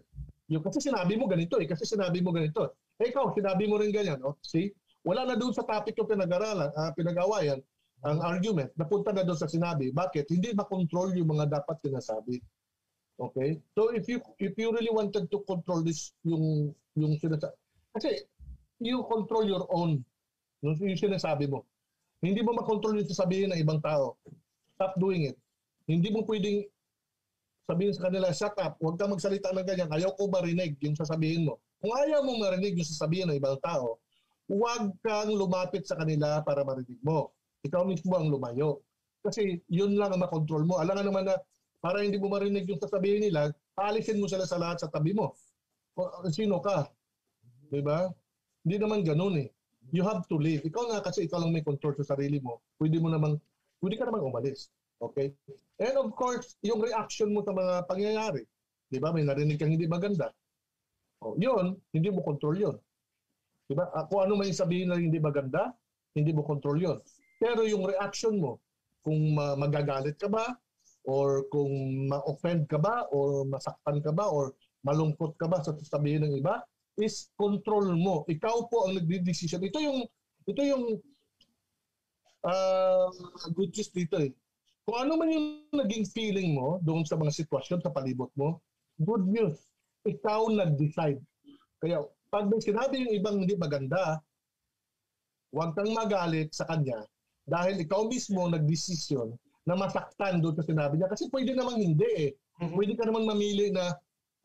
Yung 0.49 0.61
kasi 0.61 0.77
sinabi 0.81 1.17
mo 1.17 1.25
ganito 1.25 1.57
eh, 1.57 1.65
kasi 1.65 1.85
sinabi 1.85 2.21
mo 2.21 2.29
ganito. 2.29 2.77
Eh 3.01 3.09
ikaw, 3.09 3.33
sinabi 3.33 3.65
mo 3.65 3.81
rin 3.81 3.89
ganyan. 3.89 4.21
Oh, 4.21 4.37
see? 4.45 4.69
Wala 5.05 5.25
na 5.25 5.37
doon 5.37 5.53
sa 5.53 5.65
topic 5.65 5.97
yung 5.97 6.09
pinag-aralan, 6.09 6.69
uh, 6.73 6.91
pinag-awayan, 6.93 7.61
ang 8.05 8.21
argument, 8.21 8.69
napunta 8.77 9.09
na 9.09 9.25
doon 9.25 9.37
sa 9.37 9.49
sinabi. 9.49 9.89
Bakit? 9.89 10.29
Hindi 10.29 10.53
makontrol 10.53 11.17
yung 11.17 11.33
mga 11.33 11.61
dapat 11.61 11.81
sinasabi. 11.81 12.37
Okay? 13.17 13.57
So 13.73 13.95
if 13.95 14.05
you 14.11 14.19
if 14.43 14.53
you 14.59 14.75
really 14.75 14.91
wanted 14.91 15.31
to 15.31 15.39
control 15.47 15.79
this 15.79 16.11
yung 16.27 16.75
yung 16.99 17.15
sinasa 17.15 17.55
kasi 17.95 18.27
you 18.83 19.07
control 19.07 19.47
your 19.47 19.63
own 19.71 20.03
Yung, 20.65 20.75
yung 20.81 20.99
sinasabi 20.99 21.45
mo. 21.45 21.63
Hindi 22.19 22.41
mo 22.41 22.57
makontrol 22.57 22.97
yung 22.97 23.07
sasabihin 23.07 23.53
ng 23.53 23.61
ibang 23.61 23.79
tao. 23.85 24.17
Stop 24.75 24.97
doing 24.97 25.29
it. 25.29 25.37
Hindi 25.85 26.09
mo 26.09 26.25
pwedeng 26.25 26.65
sabihin 27.65 27.93
sa 27.93 28.07
kanila, 28.09 28.29
shut 28.29 28.55
up, 28.61 28.77
huwag 28.77 28.95
kang 29.01 29.11
magsalita 29.11 29.49
ng 29.49 29.65
ganyan, 29.65 29.89
ayaw 29.89 30.13
ko 30.13 30.29
marinig 30.29 30.77
yung 30.85 30.93
sasabihin 30.93 31.49
mo. 31.49 31.57
Kung 31.81 31.93
ayaw 31.93 32.21
mo 32.21 32.37
marinig 32.37 32.77
yung 32.77 32.85
sasabihin 32.87 33.29
ng 33.29 33.37
ibang 33.41 33.57
tao, 33.61 33.97
huwag 34.45 34.93
kang 35.01 35.33
lumapit 35.33 35.85
sa 35.89 35.97
kanila 35.97 36.45
para 36.45 36.61
marinig 36.61 37.01
mo. 37.01 37.33
Ikaw 37.65 37.81
mismo 37.89 38.13
ang 38.13 38.29
lumayo. 38.29 38.85
Kasi 39.25 39.57
yun 39.65 39.97
lang 39.97 40.13
ang 40.13 40.21
makontrol 40.21 40.61
mo. 40.69 40.77
Alam 40.77 41.01
nga 41.01 41.05
naman 41.05 41.25
na 41.25 41.35
para 41.81 42.05
hindi 42.05 42.21
mo 42.21 42.29
marinig 42.29 42.69
yung 42.69 42.77
sasabihin 42.77 43.25
nila, 43.25 43.49
alisin 43.81 44.21
mo 44.21 44.29
sila 44.29 44.45
sa 44.45 44.61
lahat 44.61 44.85
sa 44.85 44.89
tabi 44.93 45.17
mo. 45.17 45.33
O, 45.97 46.29
sino 46.29 46.61
ka? 46.61 46.85
Di 47.73 47.81
ba? 47.81 48.05
Hindi 48.61 48.77
naman 48.77 49.01
ganun 49.01 49.41
eh. 49.41 49.49
You 49.89 50.05
have 50.05 50.25
to 50.29 50.37
live. 50.37 50.61
Ikaw 50.65 50.93
nga 50.93 50.99
kasi 51.01 51.25
ikaw 51.25 51.41
lang 51.41 51.53
may 51.53 51.65
control 51.65 51.97
sa 51.97 52.13
sarili 52.13 52.37
mo. 52.37 52.61
Pwede 52.77 53.01
mo 53.01 53.09
naman, 53.09 53.37
pwede 53.81 53.97
ka 53.97 54.05
naman 54.05 54.21
umalis. 54.25 54.69
Okay? 55.01 55.33
And 55.75 55.95
of 55.99 56.15
course, 56.15 56.55
yung 56.63 56.79
reaction 56.79 57.35
mo 57.35 57.43
sa 57.43 57.51
mga 57.51 57.83
pangyayari. 57.87 58.47
Di 58.87 58.99
ba? 59.01 59.11
May 59.11 59.27
narinig 59.27 59.59
kang 59.59 59.71
hindi 59.71 59.89
maganda. 59.89 60.31
O, 61.19 61.35
yun, 61.35 61.75
hindi 61.91 62.09
mo 62.11 62.23
control 62.23 62.55
yun. 62.55 62.75
Di 63.67 63.75
ba? 63.75 63.91
Ah, 63.91 64.07
Kung 64.07 64.23
ano 64.23 64.39
may 64.39 64.55
sabihin 64.55 64.93
na 64.93 64.99
hindi 64.99 65.19
maganda, 65.19 65.73
hindi 66.15 66.31
mo 66.31 66.47
control 66.47 66.79
yun. 66.79 66.97
Pero 67.41 67.67
yung 67.67 67.83
reaction 67.83 68.39
mo, 68.39 68.63
kung 69.03 69.35
ma- 69.35 69.59
magagalit 69.59 70.15
ka 70.15 70.31
ba, 70.31 70.55
or 71.05 71.45
kung 71.51 72.07
ma-offend 72.07 72.65
ka 72.71 72.79
ba, 72.79 73.05
or 73.11 73.43
masaktan 73.45 73.99
ka 73.99 74.15
ba, 74.15 74.31
or 74.31 74.55
malungkot 74.81 75.35
ka 75.35 75.45
ba 75.45 75.59
sa 75.59 75.75
sasabihin 75.75 76.23
ng 76.23 76.39
iba, 76.39 76.63
is 76.95 77.27
control 77.35 77.91
mo. 77.99 78.23
Ikaw 78.25 78.71
po 78.71 78.87
ang 78.87 78.95
nagdi-decision. 78.95 79.59
Ito 79.59 79.79
yung 79.83 79.99
ito 80.45 80.61
yung 80.61 80.85
uh, 82.45 83.09
good 83.51 83.73
news 83.75 83.91
dito 83.91 84.15
eh. 84.21 84.31
Kung 84.85 84.97
ano 85.01 85.17
man 85.17 85.33
yung 85.33 85.47
naging 85.73 86.05
feeling 86.13 86.53
mo 86.53 86.77
doon 86.85 87.01
sa 87.09 87.17
mga 87.17 87.33
sitwasyon 87.33 87.81
sa 87.81 87.89
palibot 87.89 88.29
mo, 88.37 88.61
good 89.01 89.25
news. 89.25 89.65
Ikaw 90.05 90.53
nag-decide. 90.53 91.17
Kaya 91.81 92.05
pag 92.29 92.45
may 92.45 92.61
sinabi 92.61 93.01
yung 93.01 93.17
ibang 93.17 93.41
hindi 93.41 93.57
maganda, 93.57 94.21
huwag 95.49 95.73
kang 95.73 95.89
magalit 95.89 96.53
sa 96.53 96.69
kanya 96.69 97.01
dahil 97.49 97.81
ikaw 97.81 98.05
mismo 98.05 98.45
nagdesisyon 98.45 99.33
na 99.65 99.73
masaktan 99.73 100.37
doon 100.37 100.53
sa 100.53 100.61
sinabi 100.61 101.01
niya. 101.01 101.09
Kasi 101.09 101.33
pwede 101.33 101.57
namang 101.57 101.81
hindi 101.81 102.29
eh. 102.29 102.31
Pwede 102.61 102.93
ka 102.93 103.09
namang 103.09 103.25
mamili 103.25 103.73
na, 103.73 103.89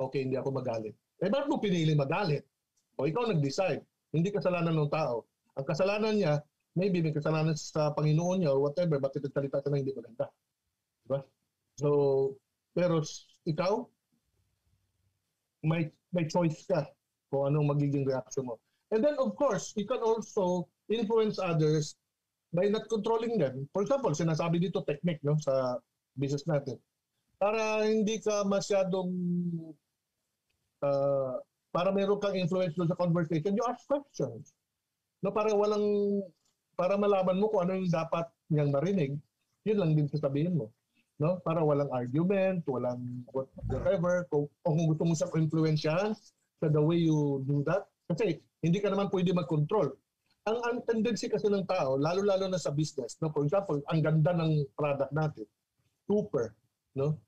okay, 0.00 0.24
hindi 0.24 0.40
ako 0.40 0.56
magalit. 0.56 0.96
Eh, 1.20 1.28
bakit 1.28 1.52
mo 1.52 1.60
pinili 1.60 1.92
magalit? 1.92 2.48
O 2.96 3.04
ikaw 3.04 3.28
nag-decide. 3.28 3.84
Hindi 4.08 4.32
kasalanan 4.32 4.72
ng 4.72 4.88
tao. 4.88 5.28
Ang 5.60 5.68
kasalanan 5.68 6.16
niya, 6.16 6.40
maybe 6.80 7.04
may 7.04 7.12
kasalanan 7.12 7.52
sa 7.52 7.92
Panginoon 7.92 8.40
niya 8.40 8.56
or 8.56 8.64
whatever, 8.64 8.96
bakit 8.96 9.20
nagsalita 9.20 9.60
ka 9.60 9.68
na 9.68 9.84
hindi 9.84 9.92
maganda. 9.92 10.32
Diba? 11.04 11.20
So, 11.76 11.88
pero 12.72 13.04
ikaw, 13.44 13.84
may, 15.60 15.92
may 16.16 16.24
choice 16.24 16.64
ka 16.64 16.88
kung 17.28 17.52
anong 17.52 17.76
magiging 17.76 18.08
reaction 18.08 18.48
mo. 18.48 18.56
And 18.90 19.04
then, 19.04 19.20
of 19.20 19.36
course, 19.36 19.76
you 19.76 19.84
can 19.84 20.00
also 20.00 20.66
influence 20.88 21.36
others 21.38 21.94
by 22.50 22.66
not 22.66 22.88
controlling 22.90 23.38
them. 23.38 23.68
For 23.70 23.86
example, 23.86 24.10
sinasabi 24.10 24.58
dito 24.58 24.82
technique 24.82 25.22
no, 25.22 25.38
sa 25.38 25.78
business 26.18 26.48
natin. 26.48 26.80
Para 27.38 27.86
hindi 27.86 28.18
ka 28.18 28.42
masyadong 28.42 29.12
uh, 30.82 31.38
para 31.70 31.94
meron 31.94 32.18
kang 32.18 32.34
influence 32.34 32.74
sa 32.74 32.98
conversation, 32.98 33.54
you 33.54 33.62
ask 33.70 33.86
questions. 33.86 34.50
No, 35.22 35.30
para 35.30 35.54
walang 35.54 36.18
para 36.80 36.96
malaman 36.96 37.36
mo 37.36 37.52
kung 37.52 37.68
ano 37.68 37.76
yung 37.76 37.92
dapat 37.92 38.24
niyang 38.48 38.72
marinig, 38.72 39.12
yun 39.68 39.76
lang 39.76 39.92
din 39.92 40.08
sasabihin 40.08 40.56
mo. 40.56 40.72
No? 41.20 41.36
Para 41.44 41.60
walang 41.60 41.92
argument, 41.92 42.64
walang 42.64 43.20
what- 43.36 43.52
whatever. 43.68 44.24
Kung, 44.32 44.48
kung 44.64 44.88
gusto 44.88 45.04
mo 45.04 45.12
siyang 45.12 45.44
influensyahan 45.44 46.16
sa 46.56 46.72
the 46.72 46.80
way 46.80 47.04
you 47.04 47.44
do 47.44 47.60
that. 47.68 47.84
Kasi 48.08 48.40
hindi 48.64 48.80
ka 48.80 48.88
naman 48.88 49.12
pwede 49.12 49.36
mag-control. 49.36 49.92
Ang, 50.48 50.58
ang 50.64 50.78
tendency 50.88 51.28
kasi 51.28 51.52
ng 51.52 51.68
tao, 51.68 52.00
lalo-lalo 52.00 52.48
na 52.48 52.56
sa 52.56 52.72
business, 52.72 53.20
no? 53.20 53.28
for 53.28 53.44
example, 53.44 53.76
ang 53.92 54.00
ganda 54.00 54.32
ng 54.32 54.64
product 54.72 55.12
natin, 55.12 55.44
super, 56.08 56.56
no? 56.96 57.20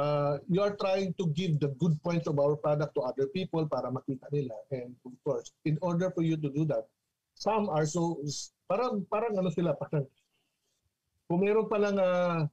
uh, 0.00 0.40
you 0.48 0.64
are 0.64 0.72
trying 0.80 1.12
to 1.20 1.28
give 1.36 1.60
the 1.60 1.68
good 1.76 1.92
points 2.00 2.24
of 2.24 2.40
our 2.40 2.56
product 2.56 2.96
to 2.96 3.04
other 3.04 3.28
people 3.36 3.68
para 3.68 3.92
makita 3.92 4.24
nila. 4.32 4.56
And 4.72 4.96
of 5.04 5.12
course, 5.20 5.52
in 5.68 5.76
order 5.84 6.08
for 6.08 6.24
you 6.24 6.40
to 6.40 6.48
do 6.48 6.64
that, 6.72 6.88
some 7.36 7.68
are 7.68 7.84
so, 7.84 8.22
parang, 8.68 9.02
parang 9.08 9.34
ano 9.40 9.48
sila, 9.48 9.72
parang, 9.74 10.04
kung 11.24 11.40
meron 11.40 11.66
palang 11.66 11.96
uh, 11.96 12.44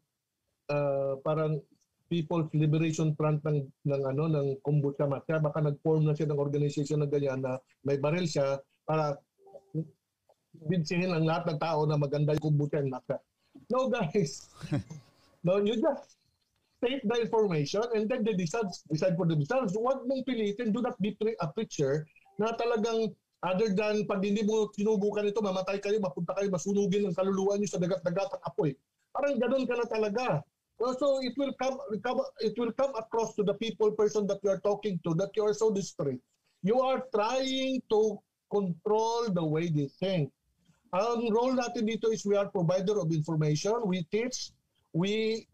uh, 0.72 1.14
parang 1.22 1.60
People's 2.06 2.50
Liberation 2.54 3.18
Front 3.18 3.42
ng, 3.44 3.66
ng 3.66 4.02
ano 4.06 4.30
ng 4.30 4.48
kombucha 4.62 5.10
matcha, 5.10 5.42
baka 5.42 5.60
nag-form 5.60 6.06
na 6.06 6.14
siya 6.14 6.30
ng 6.30 6.40
organization 6.40 7.02
na 7.02 7.10
ganyan 7.10 7.42
na 7.42 7.58
may 7.82 7.98
baril 7.98 8.30
siya 8.30 8.62
para 8.86 9.18
binsihin 10.70 11.12
ang 11.12 11.26
lahat 11.26 11.50
ng 11.50 11.60
tao 11.60 11.84
na 11.84 11.98
maganda 11.98 12.38
yung 12.38 12.54
kombucha 12.54 12.80
ng 12.80 12.94
matcha. 12.94 13.18
No 13.74 13.90
guys. 13.90 14.54
no, 15.46 15.58
you 15.60 15.76
just 15.82 16.16
take 16.84 17.02
the 17.02 17.18
information 17.26 17.82
and 17.98 18.06
then 18.06 18.22
they 18.22 18.38
decide, 18.38 18.70
decide 18.92 19.18
for 19.18 19.26
themselves. 19.26 19.74
Huwag 19.74 20.06
mong 20.06 20.24
pilitin, 20.30 20.70
do 20.70 20.86
not 20.86 20.96
be 21.02 21.18
pre- 21.18 21.40
a 21.42 21.50
preacher 21.50 22.06
na 22.38 22.54
talagang 22.54 23.16
other 23.46 23.70
than 23.78 24.10
pag 24.10 24.26
hindi 24.26 24.42
mo 24.42 24.74
sinubukan 24.74 25.30
ito, 25.30 25.38
mamatay 25.40 25.78
kayo, 25.78 26.02
mapunta 26.02 26.34
kayo, 26.34 26.50
masunugin 26.50 27.06
ang 27.06 27.14
kaluluwa 27.14 27.56
niyo 27.56 27.70
sa 27.70 27.78
dagat-dagat 27.78 28.30
ng 28.34 28.44
apoy. 28.50 28.74
Parang 29.14 29.38
ganun 29.38 29.70
ka 29.70 29.78
na 29.78 29.86
talaga. 29.86 30.26
So 30.82 31.24
it 31.24 31.38
will 31.40 31.54
come, 31.56 31.80
it 32.44 32.58
will 32.60 32.74
come 32.76 32.92
across 33.00 33.38
to 33.40 33.44
the 33.46 33.56
people 33.56 33.94
person 33.96 34.28
that 34.28 34.44
you 34.44 34.50
are 34.52 34.60
talking 34.60 35.00
to 35.08 35.16
that 35.16 35.32
you 35.38 35.46
are 35.46 35.56
so 35.56 35.72
discreet. 35.72 36.20
You 36.66 36.82
are 36.82 37.06
trying 37.14 37.80
to 37.94 38.20
control 38.52 39.32
the 39.32 39.46
way 39.46 39.70
they 39.72 39.88
think. 40.02 40.34
Ang 40.92 41.32
role 41.32 41.56
natin 41.56 41.88
dito 41.88 42.12
is 42.12 42.28
we 42.28 42.36
are 42.36 42.52
provider 42.52 43.00
of 43.00 43.12
information. 43.12 43.78
We 43.88 44.04
teach, 44.12 44.52
we 44.92 45.46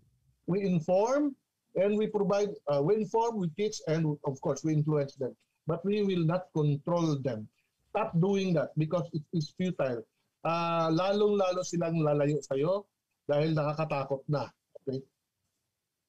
we 0.50 0.66
inform, 0.66 1.36
and 1.76 1.98
we 1.98 2.08
provide, 2.08 2.50
uh, 2.68 2.82
we 2.82 2.96
inform, 3.02 3.38
we 3.38 3.50
teach, 3.58 3.78
and 3.88 4.18
of 4.26 4.42
course, 4.42 4.64
we 4.64 4.74
influence 4.74 5.16
them. 5.16 5.36
But 5.68 5.86
we 5.86 6.04
will 6.04 6.26
not 6.26 6.50
control 6.54 7.18
them. 7.22 7.48
Stop 7.92 8.16
doing 8.16 8.56
that 8.56 8.72
because 8.80 9.04
it 9.12 9.24
is 9.36 9.52
futile. 9.60 10.00
Uh, 10.42 10.88
lalong-lalo 10.96 11.62
silang 11.62 12.00
lalayo 12.00 12.40
sa'yo 12.40 12.88
dahil 13.28 13.52
nakakatakot 13.52 14.24
na. 14.32 14.48
Okay? 14.82 15.04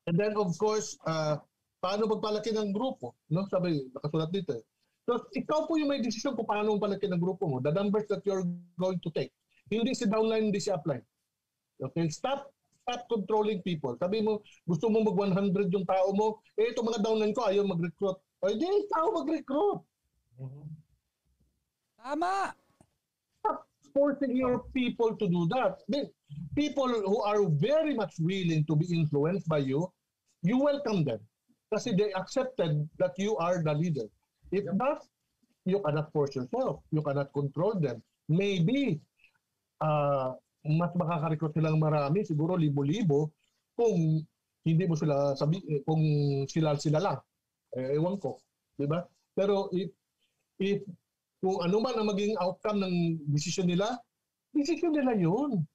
And 0.07 0.15
then, 0.15 0.39
of 0.39 0.55
course, 0.57 0.95
uh, 1.05 1.43
paano 1.83 2.07
magpalaki 2.07 2.55
ng 2.55 2.71
grupo? 2.71 3.19
No? 3.35 3.45
Sabi, 3.51 3.83
nakasulat 3.93 4.31
dito. 4.31 4.55
eh. 4.55 4.65
So, 5.03 5.27
ikaw 5.35 5.67
po 5.67 5.75
yung 5.75 5.91
may 5.91 5.99
desisyon 5.99 6.39
kung 6.39 6.47
paano 6.47 6.79
magpalaki 6.79 7.11
ng 7.11 7.19
grupo 7.19 7.51
mo. 7.51 7.59
The 7.59 7.75
numbers 7.75 8.07
that 8.09 8.23
you're 8.23 8.47
going 8.79 9.03
to 9.03 9.11
take. 9.11 9.35
Hindi 9.67 9.95
si 9.99 10.07
downline, 10.07 10.55
hindi 10.55 10.63
si 10.63 10.71
upline. 10.71 11.03
Okay? 11.83 12.07
Stop 12.15 12.51
stop 12.83 13.07
controlling 13.07 13.63
people. 13.63 13.95
Sabi 13.99 14.23
mo, 14.23 14.43
gusto 14.67 14.91
mo 14.91 15.07
mag 15.07 15.15
100 15.15 15.71
yung 15.71 15.87
tao 15.87 16.11
mo, 16.15 16.43
eh 16.59 16.75
ito 16.75 16.83
mga 16.83 17.03
downline 17.03 17.35
ko 17.35 17.47
ayaw 17.47 17.63
mag-recruit. 17.63 18.19
O 18.43 18.51
hindi, 18.51 18.67
ikaw 18.67 19.07
mag-recruit. 19.23 19.81
Tama! 22.03 22.51
Stop 23.39 23.67
forcing 23.95 24.35
your 24.35 24.67
people 24.75 25.15
to 25.15 25.27
do 25.31 25.47
that. 25.55 25.79
People 26.59 26.91
who 26.91 27.23
are 27.23 27.47
very 27.47 27.95
much 27.95 28.19
willing 28.19 28.67
to 28.67 28.75
be 28.75 28.91
influenced 28.91 29.47
by 29.47 29.63
you, 29.63 29.87
you 30.43 30.59
welcome 30.59 31.07
them. 31.07 31.23
Kasi 31.71 31.95
they 31.95 32.13
accepted 32.19 32.91
that 32.99 33.15
you 33.17 33.39
are 33.39 33.63
the 33.63 33.73
leader. 33.73 34.11
If 34.51 34.67
not, 34.75 35.07
you 35.65 35.79
cannot 35.81 36.11
force 36.13 36.35
yourself. 36.35 36.83
You 36.91 37.01
cannot 37.07 37.33
control 37.33 37.79
them. 37.79 38.03
Maybe, 38.29 39.01
uh, 39.81 40.35
mas 40.67 40.93
makaka-recruit 40.99 41.55
silang 41.55 41.79
marami, 41.79 42.27
siguro 42.27 42.59
libo-libo, 42.59 43.31
kung 43.79 44.21
hindi 44.63 44.85
mo 44.87 44.95
sila 44.95 45.35
sabi 45.35 45.59
eh, 45.67 45.83
kung 45.83 46.03
sila 46.47 46.79
sila 46.79 47.01
lang. 47.03 47.19
Eh, 47.75 47.97
ewan 47.97 48.21
ko, 48.21 48.39
'di 48.77 48.87
ba? 48.87 49.03
Pero 49.35 49.73
if 49.73 49.91
if 50.61 50.85
kung 51.43 51.59
ano 51.59 51.83
man 51.83 51.99
ang 51.99 52.07
maging 52.07 52.39
outcome 52.39 52.79
ng 52.79 52.95
decision 53.35 53.67
nila, 53.67 53.99
decision 54.55 54.95
nila 54.95 55.19
'yun. 55.19 55.67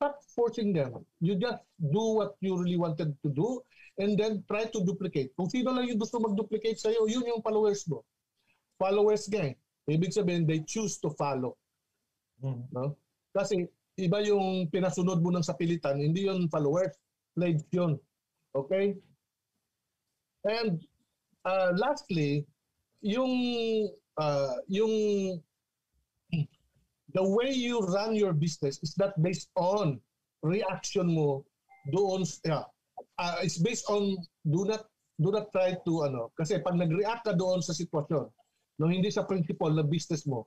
Stop 0.00 0.18
forcing 0.34 0.74
them. 0.74 1.06
You 1.22 1.38
just 1.38 1.62
do 1.78 2.18
what 2.18 2.34
you 2.42 2.56
really 2.58 2.80
wanted 2.80 3.14
to 3.20 3.28
do 3.30 3.62
and 4.00 4.16
then 4.16 4.42
try 4.48 4.64
to 4.64 4.80
duplicate. 4.82 5.30
Kung 5.36 5.46
sino 5.52 5.76
lang 5.76 5.86
yung 5.92 6.00
gusto 6.00 6.16
mag-duplicate 6.16 6.80
sa'yo, 6.80 7.04
yun 7.04 7.28
yung 7.28 7.44
followers 7.44 7.84
mo. 7.84 8.00
Followers 8.80 9.28
nga 9.28 9.52
eh. 9.52 9.54
Ibig 9.84 10.16
sabihin, 10.16 10.48
they 10.48 10.64
choose 10.64 10.96
to 11.04 11.12
follow. 11.20 11.52
No? 12.40 12.96
Kasi 13.36 13.68
iba 14.00 14.24
yung 14.24 14.72
pinasunod 14.72 15.20
mo 15.20 15.28
ng 15.28 15.44
sapilitan, 15.44 16.00
hindi 16.00 16.24
yun 16.24 16.48
followers, 16.48 16.96
pledge 17.36 17.60
yun. 17.68 18.00
Okay? 18.56 18.96
And 20.48 20.80
uh, 21.44 21.76
lastly, 21.76 22.48
yung 23.04 23.32
uh, 24.20 24.60
yung 24.68 24.92
the 27.16 27.24
way 27.24 27.48
you 27.50 27.80
run 27.80 28.12
your 28.12 28.36
business 28.36 28.76
is 28.84 28.92
not 29.00 29.16
based 29.24 29.48
on 29.56 29.96
reaction 30.44 31.08
mo 31.08 31.44
doon 31.88 32.28
yeah, 32.44 32.64
uh, 33.16 33.40
it's 33.40 33.56
based 33.56 33.88
on 33.88 34.20
do 34.44 34.68
not 34.68 34.84
do 35.16 35.32
not 35.32 35.48
try 35.48 35.72
to 35.72 36.04
ano 36.04 36.28
kasi 36.36 36.60
pag 36.60 36.76
nag-react 36.76 37.24
ka 37.24 37.32
doon 37.32 37.64
sa 37.64 37.72
sitwasyon 37.72 38.28
no 38.80 38.86
hindi 38.88 39.08
sa 39.08 39.24
principle 39.24 39.72
ng 39.72 39.88
business 39.88 40.28
mo 40.28 40.44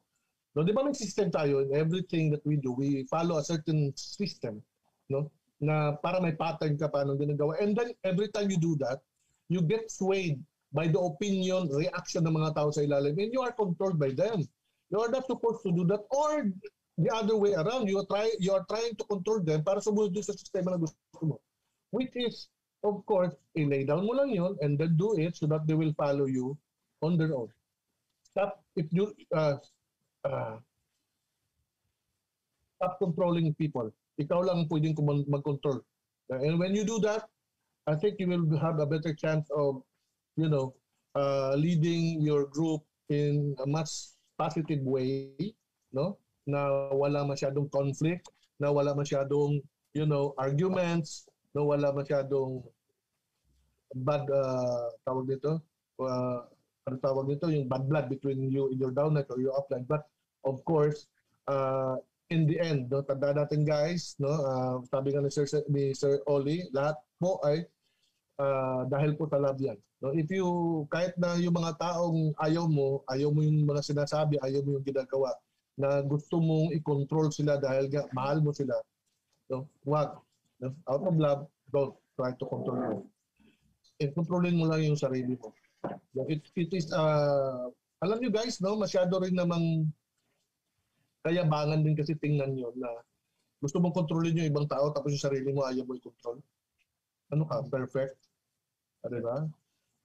no 0.54 0.62
di 0.62 0.70
ba 0.70 0.86
may 0.86 0.94
system 0.94 1.34
tayo 1.34 1.66
in 1.66 1.74
everything 1.74 2.30
that 2.30 2.42
we 2.46 2.58
do 2.62 2.74
we 2.78 3.02
follow 3.10 3.42
a 3.42 3.46
certain 3.46 3.90
system 3.98 4.62
no 5.10 5.34
na 5.64 5.96
para 5.96 6.20
may 6.20 6.36
pattern 6.36 6.76
ka 6.76 6.92
paano 6.92 7.16
ginagawa. 7.16 7.56
And 7.64 7.72
then 7.72 7.96
every 8.04 8.28
time 8.36 8.52
you 8.52 8.60
do 8.60 8.76
that 8.84 9.00
you 9.48 9.64
get 9.64 9.88
swayed 9.88 10.44
by 10.74 10.90
the 10.90 11.00
opinion 11.00 11.70
reaction 11.70 12.26
ng 12.26 12.34
mga 12.34 12.52
tao 12.58 12.70
sa 12.74 12.82
ilalim 12.82 13.14
and 13.22 13.32
you 13.32 13.42
are 13.46 13.54
controlled 13.54 14.02
by 14.02 14.10
them 14.12 14.42
you 14.90 14.98
are 14.98 15.10
not 15.14 15.26
supposed 15.30 15.62
to 15.62 15.72
do 15.72 15.86
that 15.86 16.02
or 16.10 16.50
the 16.98 17.10
other 17.14 17.38
way 17.38 17.54
around 17.54 17.86
you 17.86 18.02
are 18.02 18.10
try 18.10 18.26
you 18.42 18.52
are 18.54 18.66
trying 18.70 18.94
to 18.98 19.06
control 19.06 19.40
them 19.42 19.62
para 19.62 19.82
sumunod 19.82 20.14
sa 20.26 20.34
sistema 20.34 20.74
na 20.74 20.82
gusto 20.82 20.98
mo 21.22 21.38
which 21.94 22.14
is 22.18 22.50
of 22.84 23.06
course, 23.06 23.34
i-lay 23.58 23.84
down 23.88 24.06
mo 24.06 24.14
lang 24.14 24.30
yun 24.30 24.56
and 24.62 24.78
then 24.78 24.96
do 25.00 25.16
it 25.16 25.36
so 25.36 25.48
that 25.48 25.66
they 25.66 25.74
will 25.74 25.94
follow 25.96 26.26
you 26.26 26.58
on 27.02 27.18
their 27.18 27.34
own. 27.34 27.48
Stop 28.32 28.60
if 28.76 28.92
you 28.92 29.14
uh, 29.34 29.56
uh, 30.26 30.58
stop 32.76 33.00
controlling 33.00 33.54
people. 33.56 33.90
Ikaw 34.20 34.40
lang 34.46 34.68
pwedeng 34.68 35.00
mag-control. 35.28 35.82
And 36.30 36.60
when 36.60 36.76
you 36.76 36.84
do 36.84 37.00
that, 37.00 37.26
I 37.88 37.96
think 37.96 38.20
you 38.20 38.28
will 38.28 38.46
have 38.60 38.80
a 38.80 38.86
better 38.86 39.14
chance 39.14 39.48
of, 39.52 39.82
you 40.36 40.50
know, 40.50 40.74
uh, 41.16 41.54
leading 41.56 42.22
your 42.22 42.48
group 42.48 42.82
in 43.10 43.56
a 43.62 43.68
much 43.68 44.16
positive 44.38 44.82
way, 44.82 45.34
no? 45.92 46.18
Na 46.48 46.92
wala 46.92 47.24
masyadong 47.24 47.72
conflict, 47.72 48.28
na 48.60 48.72
wala 48.72 48.92
masyadong, 48.98 49.62
you 49.94 50.06
know, 50.06 50.34
arguments, 50.38 51.30
no 51.54 51.70
wala 51.70 51.94
masyadong 51.94 52.66
bad 53.94 54.26
uh, 54.26 54.90
tawag 55.06 55.30
dito 55.30 55.62
uh, 56.02 56.42
ano 56.90 56.96
tawag 56.98 57.30
dito 57.30 57.46
yung 57.54 57.70
bad 57.70 57.86
blood 57.86 58.10
between 58.10 58.50
you 58.50 58.74
and 58.74 58.82
your 58.82 58.90
downline 58.90 59.26
or 59.30 59.38
your 59.38 59.54
upline 59.54 59.86
but 59.86 60.02
of 60.50 60.58
course 60.66 61.06
uh, 61.48 61.96
in 62.34 62.50
the 62.50 62.58
end 62.58 62.90
no 62.90 63.06
tanda 63.06 63.38
natin 63.38 63.62
guys 63.62 64.18
no 64.18 64.34
uh, 64.34 64.76
sabi 64.90 65.14
nga 65.14 65.22
ni 65.22 65.30
Sir 65.30 65.46
ni 65.70 65.94
Sir 65.94 66.26
Oli 66.26 66.66
lahat 66.74 66.98
po 67.22 67.38
ay 67.46 67.62
uh, 68.40 68.82
dahil 68.88 69.18
po 69.18 69.28
talab 69.30 69.58
yan 69.60 69.78
no 70.02 70.14
if 70.16 70.30
you 70.32 70.48
kahit 70.90 71.14
na 71.20 71.36
yung 71.38 71.56
mga 71.56 71.76
taong 71.80 72.34
ayaw 72.42 72.66
mo 72.70 73.02
ayaw 73.12 73.30
mo 73.34 73.42
yung 73.44 73.66
mga 73.66 73.82
sinasabi 73.84 74.40
ayaw 74.42 74.62
mo 74.64 74.80
yung 74.80 74.88
ginagawa 74.88 75.34
na 75.74 76.06
gusto 76.06 76.38
mong 76.38 76.70
i-control 76.78 77.34
sila 77.34 77.58
dahil 77.58 77.90
ga, 77.90 78.06
mahal 78.14 78.40
mo 78.40 78.54
sila 78.54 78.78
no 79.50 79.66
wag 79.84 80.18
out 80.88 81.04
of 81.04 81.16
love, 81.18 81.42
don't 81.72 81.96
try 82.16 82.32
to 82.32 82.46
control 82.46 82.78
mo. 82.80 82.98
And 84.00 84.12
controlin 84.16 84.56
mo 84.56 84.70
lang 84.70 84.86
yung 84.86 85.00
sarili 85.00 85.36
mo. 85.36 85.52
It, 86.30 86.46
it 86.56 86.72
is, 86.72 86.88
uh, 86.94 87.68
alam 88.00 88.18
nyo 88.20 88.32
guys, 88.32 88.62
no, 88.64 88.80
masyado 88.80 89.20
rin 89.20 89.36
namang 89.36 89.90
kayabangan 91.24 91.84
din 91.84 91.96
kasi 91.96 92.16
tingnan 92.20 92.56
nyo 92.56 92.72
na 92.76 92.92
gusto 93.64 93.80
mong 93.80 93.96
kontrolin 93.96 94.36
yung 94.36 94.52
ibang 94.52 94.68
tao 94.68 94.92
tapos 94.92 95.16
yung 95.16 95.24
sarili 95.24 95.50
mo 95.56 95.64
ayaw 95.64 95.88
mo 95.88 95.96
i-control. 95.96 96.40
Ano 97.34 97.50
ka? 97.50 97.66
Perfect. 97.66 98.22
Ah, 99.02 99.10
diba? 99.10 99.50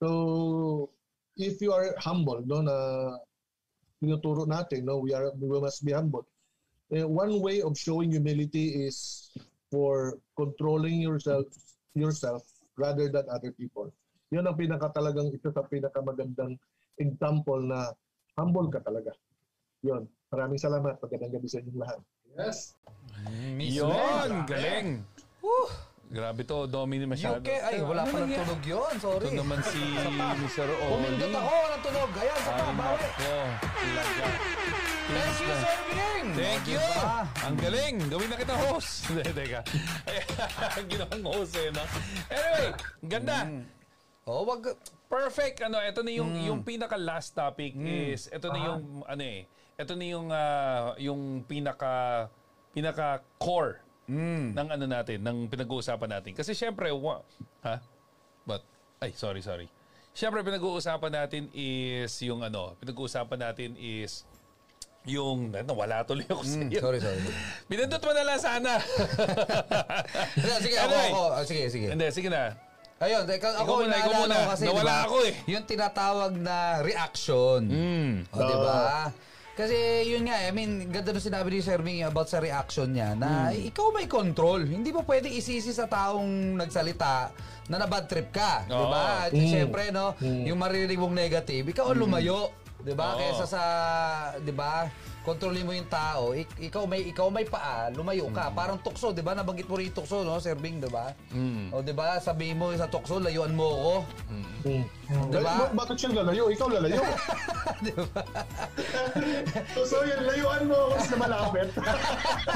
So, 0.01 0.89
if 1.37 1.61
you 1.61 1.77
are 1.77 1.93
humble, 2.01 2.41
no, 2.49 2.65
na 2.65 2.77
tinuturo 4.01 4.49
natin, 4.49 4.89
no, 4.89 5.05
we 5.05 5.13
are 5.13 5.29
we 5.37 5.61
must 5.61 5.85
be 5.85 5.93
humble. 5.93 6.25
Uh, 6.89 7.05
one 7.05 7.45
way 7.45 7.61
of 7.61 7.77
showing 7.77 8.17
humility 8.17 8.89
is 8.89 9.29
for 9.69 10.17
controlling 10.41 11.05
yourself 11.05 11.45
yourself 11.93 12.41
rather 12.81 13.13
than 13.13 13.29
other 13.29 13.53
people. 13.53 13.93
Yun 14.33 14.49
ang 14.49 14.57
pinaka 14.57 14.89
talagang 14.97 15.29
ito 15.29 15.53
sa 15.53 15.69
pinakamagandang 15.69 16.57
example 16.97 17.61
na 17.61 17.93
humble 18.41 18.73
ka 18.73 18.81
talaga. 18.81 19.13
Yun. 19.85 20.09
Maraming 20.33 20.61
salamat. 20.61 20.97
Magandang 20.97 21.33
gabi 21.37 21.49
sa 21.49 21.61
inyong 21.61 21.81
lahat. 21.81 22.01
Yes. 22.37 22.77
Yun! 23.57 24.29
Galing! 24.47 25.03
Woo! 25.41 25.88
Grabe 26.09 26.41
to, 26.49 26.65
Domini 26.65 27.05
masyado. 27.05 27.45
UK, 27.45 27.53
ay 27.53 27.85
wala 27.85 28.09
pa 28.09 28.25
ng 28.25 28.33
tunog 28.33 28.63
yun. 28.65 28.95
Sorry. 28.97 29.29
Ito 29.29 29.45
naman 29.45 29.61
si 29.61 29.83
Mr. 30.41 30.65
Oli. 30.65 30.89
Pumindot 30.89 31.35
ako 31.37 31.53
ng 31.53 31.83
tunog. 31.85 32.11
Ayan, 32.17 32.39
sa 32.41 32.51
pa, 32.57 32.73
bawi. 32.73 33.09
Thank 35.09 35.41
you, 35.41 35.53
Sir 35.53 35.79
Bing! 35.89 36.29
Thank 36.37 36.65
you! 36.69 36.81
Diba? 36.81 37.25
Ang 37.49 37.57
galing! 37.57 37.97
Gawin 38.13 38.29
na 38.29 38.37
kita 38.37 38.55
host! 38.57 38.93
Hindi, 39.09 39.25
teka. 39.33 39.61
Ginawang 40.93 41.25
host 41.25 41.53
eh, 41.57 41.69
no? 41.73 41.85
Anyway, 42.29 42.69
ganda. 43.05 43.37
Oh, 44.29 44.45
wag... 44.45 44.65
Perfect. 45.09 45.65
Ano, 45.65 45.81
ito 45.81 46.05
na 46.05 46.13
yung 46.13 46.37
yung 46.37 46.61
pinaka 46.61 47.01
last 47.01 47.33
topic 47.33 47.73
is 47.81 48.29
ito 48.29 48.53
na 48.53 48.61
yung 48.61 49.01
ano 49.09 49.25
eh. 49.25 49.49
Ito 49.81 49.97
na 49.97 50.05
yung 50.05 50.29
ah, 50.29 50.93
yung 51.01 51.49
pinaka 51.49 52.29
pinaka 52.77 53.25
core 53.41 53.81
ng 54.09 54.69
ano 54.69 54.85
natin, 54.89 55.21
ng 55.21 55.47
pinag-uusapan 55.47 56.09
natin. 56.09 56.33
Kasi 56.33 56.57
syempre, 56.57 56.89
wa, 56.91 57.21
ha? 57.63 57.77
But 58.43 58.65
ay, 58.99 59.13
sorry, 59.13 59.45
sorry. 59.45 59.69
Syempre 60.11 60.43
pinag-uusapan 60.43 61.13
natin 61.15 61.43
is 61.53 62.11
yung 62.25 62.43
ano, 62.43 62.75
pinag-uusapan 62.81 63.39
natin 63.39 63.77
is 63.79 64.25
yung 65.07 65.53
nawala 65.55 66.03
tuloy 66.03 66.27
ako 66.27 66.43
sa 66.43 66.59
iyo. 66.59 66.81
Sorry, 66.83 66.99
sorry. 66.99 67.21
Pinindot 67.65 68.03
mo 68.03 68.13
na 68.13 68.25
lang 68.27 68.41
sana. 68.41 68.73
Sige, 70.59 70.77
ako, 70.77 70.91
Anyway. 70.91 71.11
ako. 71.11 71.23
Ah, 71.31 71.45
Sige, 71.47 71.63
sige. 71.71 71.87
Hindi, 71.93 72.07
sige 72.11 72.29
na. 72.29 72.57
Ayun, 72.99 73.31
Ikaw 73.31 73.63
ako 73.63 73.73
muna, 73.79 73.95
ikaw 73.95 74.13
muna. 74.19 74.37
kasi, 74.51 74.67
Nawala 74.67 74.83
diba, 74.83 74.97
ako 75.07 75.17
eh. 75.23 75.35
Yung 75.47 75.65
tinatawag 75.65 76.33
na 76.35 76.57
reaction. 76.83 77.63
Mm. 77.63 78.15
O, 78.27 78.37
di 78.37 78.57
ba? 78.59 78.79
Kasi 79.59 80.07
yun 80.07 80.23
nga, 80.31 80.39
I 80.39 80.55
mean, 80.55 80.87
ganda 80.87 81.11
nung 81.11 81.19
sinabi 81.19 81.51
ni 81.51 81.59
Sir 81.59 81.83
Ming 81.83 82.07
about 82.07 82.31
sa 82.31 82.39
reaction 82.39 82.95
niya 82.95 83.19
na 83.19 83.51
ikaw 83.51 83.91
may 83.91 84.07
control. 84.07 84.63
Hindi 84.63 84.95
mo 84.95 85.03
pwede 85.03 85.27
isisi 85.27 85.75
sa 85.75 85.91
taong 85.91 86.55
nagsalita 86.55 87.35
na 87.67 87.83
na-bad 87.83 88.07
trip 88.07 88.31
ka. 88.31 88.63
Di 88.71 88.85
ba? 88.87 89.27
At 89.27 89.35
Siyempre, 89.35 89.91
no, 89.91 90.15
yung 90.23 90.63
maririnig 90.63 90.95
mong 90.95 91.11
negative, 91.11 91.75
ikaw 91.75 91.91
ang 91.91 91.99
lumayo. 91.99 92.55
Di 92.79 92.95
ba? 92.95 93.19
Oo. 93.19 93.19
Kaysa 93.19 93.51
sa, 93.51 93.63
di 94.39 94.55
ba, 94.55 94.87
kontrolin 95.29 95.69
mo 95.69 95.77
yung 95.77 95.91
tao, 95.93 96.33
ik- 96.33 96.57
ikaw 96.59 96.89
may 96.89 97.05
ikaw 97.05 97.29
may 97.29 97.45
paa, 97.45 97.93
lumayo 97.93 98.33
ka. 98.33 98.49
Parang 98.49 98.81
tukso, 98.81 99.13
'di 99.13 99.21
ba? 99.21 99.37
Nabanggit 99.37 99.69
mo 99.69 99.77
rin 99.77 99.93
yung 99.93 99.99
tukso, 100.01 100.25
no, 100.25 100.41
Sir 100.41 100.57
Bing, 100.57 100.81
'di 100.81 100.89
ba? 100.89 101.13
O 101.69 101.85
'di 101.85 101.93
ba? 101.93 102.17
Sabihin 102.17 102.57
mo 102.57 102.73
sa 102.73 102.89
tukso, 102.89 103.21
layuan 103.21 103.53
mo 103.53 103.69
ako. 103.69 103.95
Mm. 104.33 104.85
Diba? 105.29 105.53
Ba- 105.69 105.73
bakit 105.75 105.97
siya 106.01 106.17
lalayo? 106.17 106.49
Ikaw 106.49 106.69
lalayo. 106.69 107.01
so, 109.77 109.81
so 109.85 109.97
yun, 110.05 110.21
layuan 110.25 110.65
mo 110.65 110.97
kasi 110.97 111.13
na 111.13 111.17
malapit. 111.21 111.69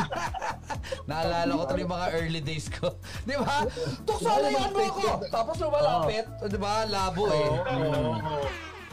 Naalala 1.08 1.52
ko 1.52 1.64
tuloy 1.66 1.84
yung 1.84 1.92
mga 1.92 2.08
early 2.16 2.40
days 2.40 2.66
ko. 2.72 2.96
'Di 3.28 3.36
ba? 3.36 3.68
Tukso, 4.08 4.32
layuan 4.32 4.72
mo 4.72 4.80
ako. 4.88 5.08
Tapos 5.28 5.56
lumalapit, 5.60 6.24
'di 6.48 6.56
ba? 6.56 6.88
Labo 6.88 7.28
eh. 7.28 7.48
Oo. 7.52 8.16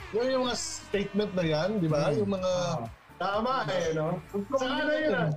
Yung, 0.10 0.26
yung 0.26 0.44
mga 0.50 0.58
statement 0.58 1.32
na 1.38 1.44
yan, 1.46 1.70
di 1.78 1.86
ba? 1.86 2.10
Yung 2.10 2.34
mga... 2.34 2.52
Tama 3.20 3.68
eh, 3.68 3.92
no? 3.92 4.24
Sa 4.56 4.66
ano 4.66 4.92
yun 4.96 5.14
ah. 5.14 5.30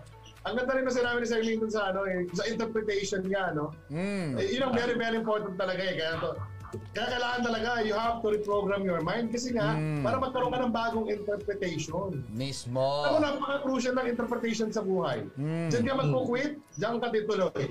Ang 0.43 0.59
ganda 0.59 0.75
rin 0.75 0.83
na 0.87 0.91
sinabi 0.91 1.23
ni 1.23 1.27
Sir 1.27 1.43
Lincoln 1.43 1.71
sa 1.71 1.95
ano 1.95 2.03
eh, 2.07 2.27
sa 2.35 2.47
interpretation 2.51 3.23
nga, 3.31 3.55
no? 3.55 3.71
Mm. 3.91 4.39
Eh, 4.39 4.59
yun 4.59 4.67
ang 4.67 4.75
very, 4.75 4.95
very 4.99 5.19
important 5.19 5.55
talaga 5.55 5.83
eh. 5.87 5.95
Kaya, 5.95 6.19
to, 6.19 6.35
kaya 6.99 7.07
kailangan 7.15 7.41
talaga, 7.47 7.71
you 7.87 7.95
have 7.95 8.19
to 8.23 8.29
reprogram 8.35 8.83
your 8.83 8.99
mind 9.07 9.31
kasi 9.31 9.55
nga, 9.55 9.79
para 10.03 10.19
magkaroon 10.19 10.51
ka 10.51 10.59
ng 10.67 10.75
bagong 10.75 11.07
interpretation. 11.15 12.27
Mismo. 12.35 13.07
Ako 13.07 13.23
napaka-crucial 13.23 13.95
ng 13.95 14.07
interpretation 14.11 14.75
sa 14.75 14.83
buhay. 14.83 15.31
Diyan 15.39 15.87
ka 15.87 15.95
magkukwit, 15.95 16.59
diyan 16.75 16.99
ka 16.99 17.07
tituloy. 17.15 17.67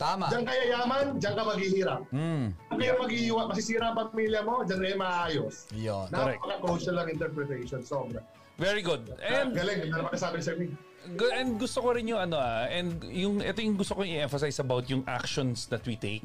Tama. 0.00 0.32
Diyan 0.32 0.44
ka 0.48 0.52
yayaman, 0.56 1.04
diyan 1.20 1.34
ka 1.36 1.42
maghihirap. 1.44 2.00
Mm. 2.08 2.56
Diyan 2.72 2.88
ka 2.88 3.00
maghihiwa, 3.04 3.40
masisira 3.52 3.92
ang 3.92 4.00
pamilya 4.00 4.40
mo, 4.48 4.64
diyan 4.64 4.80
ka 4.80 4.96
maayos. 4.96 5.68
Yun. 5.76 6.08
Correct. 6.08 6.40
Napaka-crucial 6.40 6.96
ng 7.04 7.08
interpretation. 7.12 7.84
Sobra. 7.84 8.24
Very 8.56 8.82
good. 8.82 9.02
And 9.18 9.50
Galing, 9.50 9.90
ni 9.90 10.42
Sir 10.42 10.54
Mig. 10.56 10.70
Gu- 11.04 11.34
and 11.36 11.60
gusto 11.60 11.84
ko 11.84 11.92
rin 11.92 12.08
yung 12.08 12.16
ano 12.18 12.40
ah, 12.40 12.64
and 12.64 12.96
yung 13.12 13.44
ito 13.44 13.60
yung 13.60 13.76
gusto 13.76 13.92
ko 13.92 14.00
i-emphasize 14.00 14.56
about 14.56 14.88
yung 14.88 15.04
actions 15.04 15.68
that 15.68 15.84
we 15.84 16.00
take. 16.00 16.24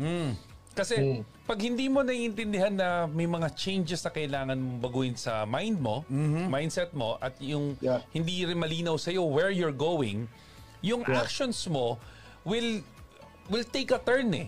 Kasi 0.71 1.19
pag 1.43 1.59
hindi 1.59 1.91
mo 1.91 1.99
naiintindihan 1.99 2.71
na 2.71 3.03
may 3.03 3.27
mga 3.27 3.51
changes 3.59 3.99
na 4.05 4.11
kailangan 4.13 4.55
mong 4.55 4.79
baguhin 4.79 5.15
sa 5.19 5.43
mind 5.43 5.81
mo, 5.81 6.07
mindset 6.47 6.95
mo 6.95 7.19
at 7.19 7.35
yung 7.43 7.75
Yeah. 7.83 7.99
hindi 8.15 8.47
rin 8.47 8.55
malinaw 8.55 8.95
sa 8.95 9.11
iyo 9.11 9.27
where 9.27 9.51
you're 9.51 9.75
going, 9.75 10.29
yung 10.79 11.03
actions 11.11 11.59
mo 11.67 11.99
will 12.47 12.79
will 13.51 13.65
take 13.67 13.91
a 13.91 13.99
turn 13.99 14.31
eh. 14.31 14.47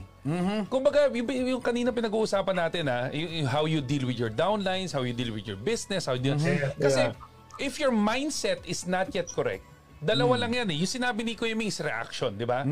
Kumbaga, 0.70 1.10
yung, 1.12 1.28
yung 1.28 1.60
kanina 1.60 1.90
pinag-uusapan 1.92 2.56
natin 2.56 2.84
ha, 2.88 3.10
yung, 3.12 3.44
yung 3.44 3.50
how 3.50 3.66
you 3.66 3.82
deal 3.82 4.06
with 4.06 4.16
your 4.16 4.30
downlines, 4.30 4.94
how 4.94 5.02
you 5.02 5.12
deal 5.12 5.34
with 5.34 5.44
your 5.44 5.58
business, 5.58 6.06
how 6.06 6.14
you 6.14 6.22
deal... 6.22 6.38
Kasi 6.78 7.10
Yeah. 7.12 7.18
If 7.62 7.78
your 7.78 7.94
mindset 7.94 8.60
is 8.66 8.90
not 8.90 9.14
yet 9.14 9.30
correct, 9.32 9.64
Dalawa 10.02 10.34
lang 10.34 10.52
yan 10.58 10.68
eh. 10.74 10.78
Yung 10.82 10.90
sinabi 10.90 11.22
ni 11.22 11.38
Kuya 11.38 11.54
Ming 11.54 11.70
is 11.70 11.78
reaction, 11.78 12.34
di 12.34 12.42
ba? 12.50 12.66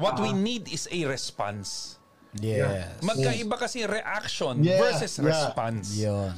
What 0.00 0.16
we 0.24 0.32
need 0.32 0.72
is 0.72 0.88
a 0.88 1.04
response. 1.04 2.00
Yes. 2.40 2.96
Magkaiba 3.04 3.60
kasi 3.60 3.84
reaction 3.84 4.64
Yeah, 4.64 4.80
versus 4.80 5.20
yeah. 5.20 5.28
response. 5.28 5.86
Yun. 6.00 6.32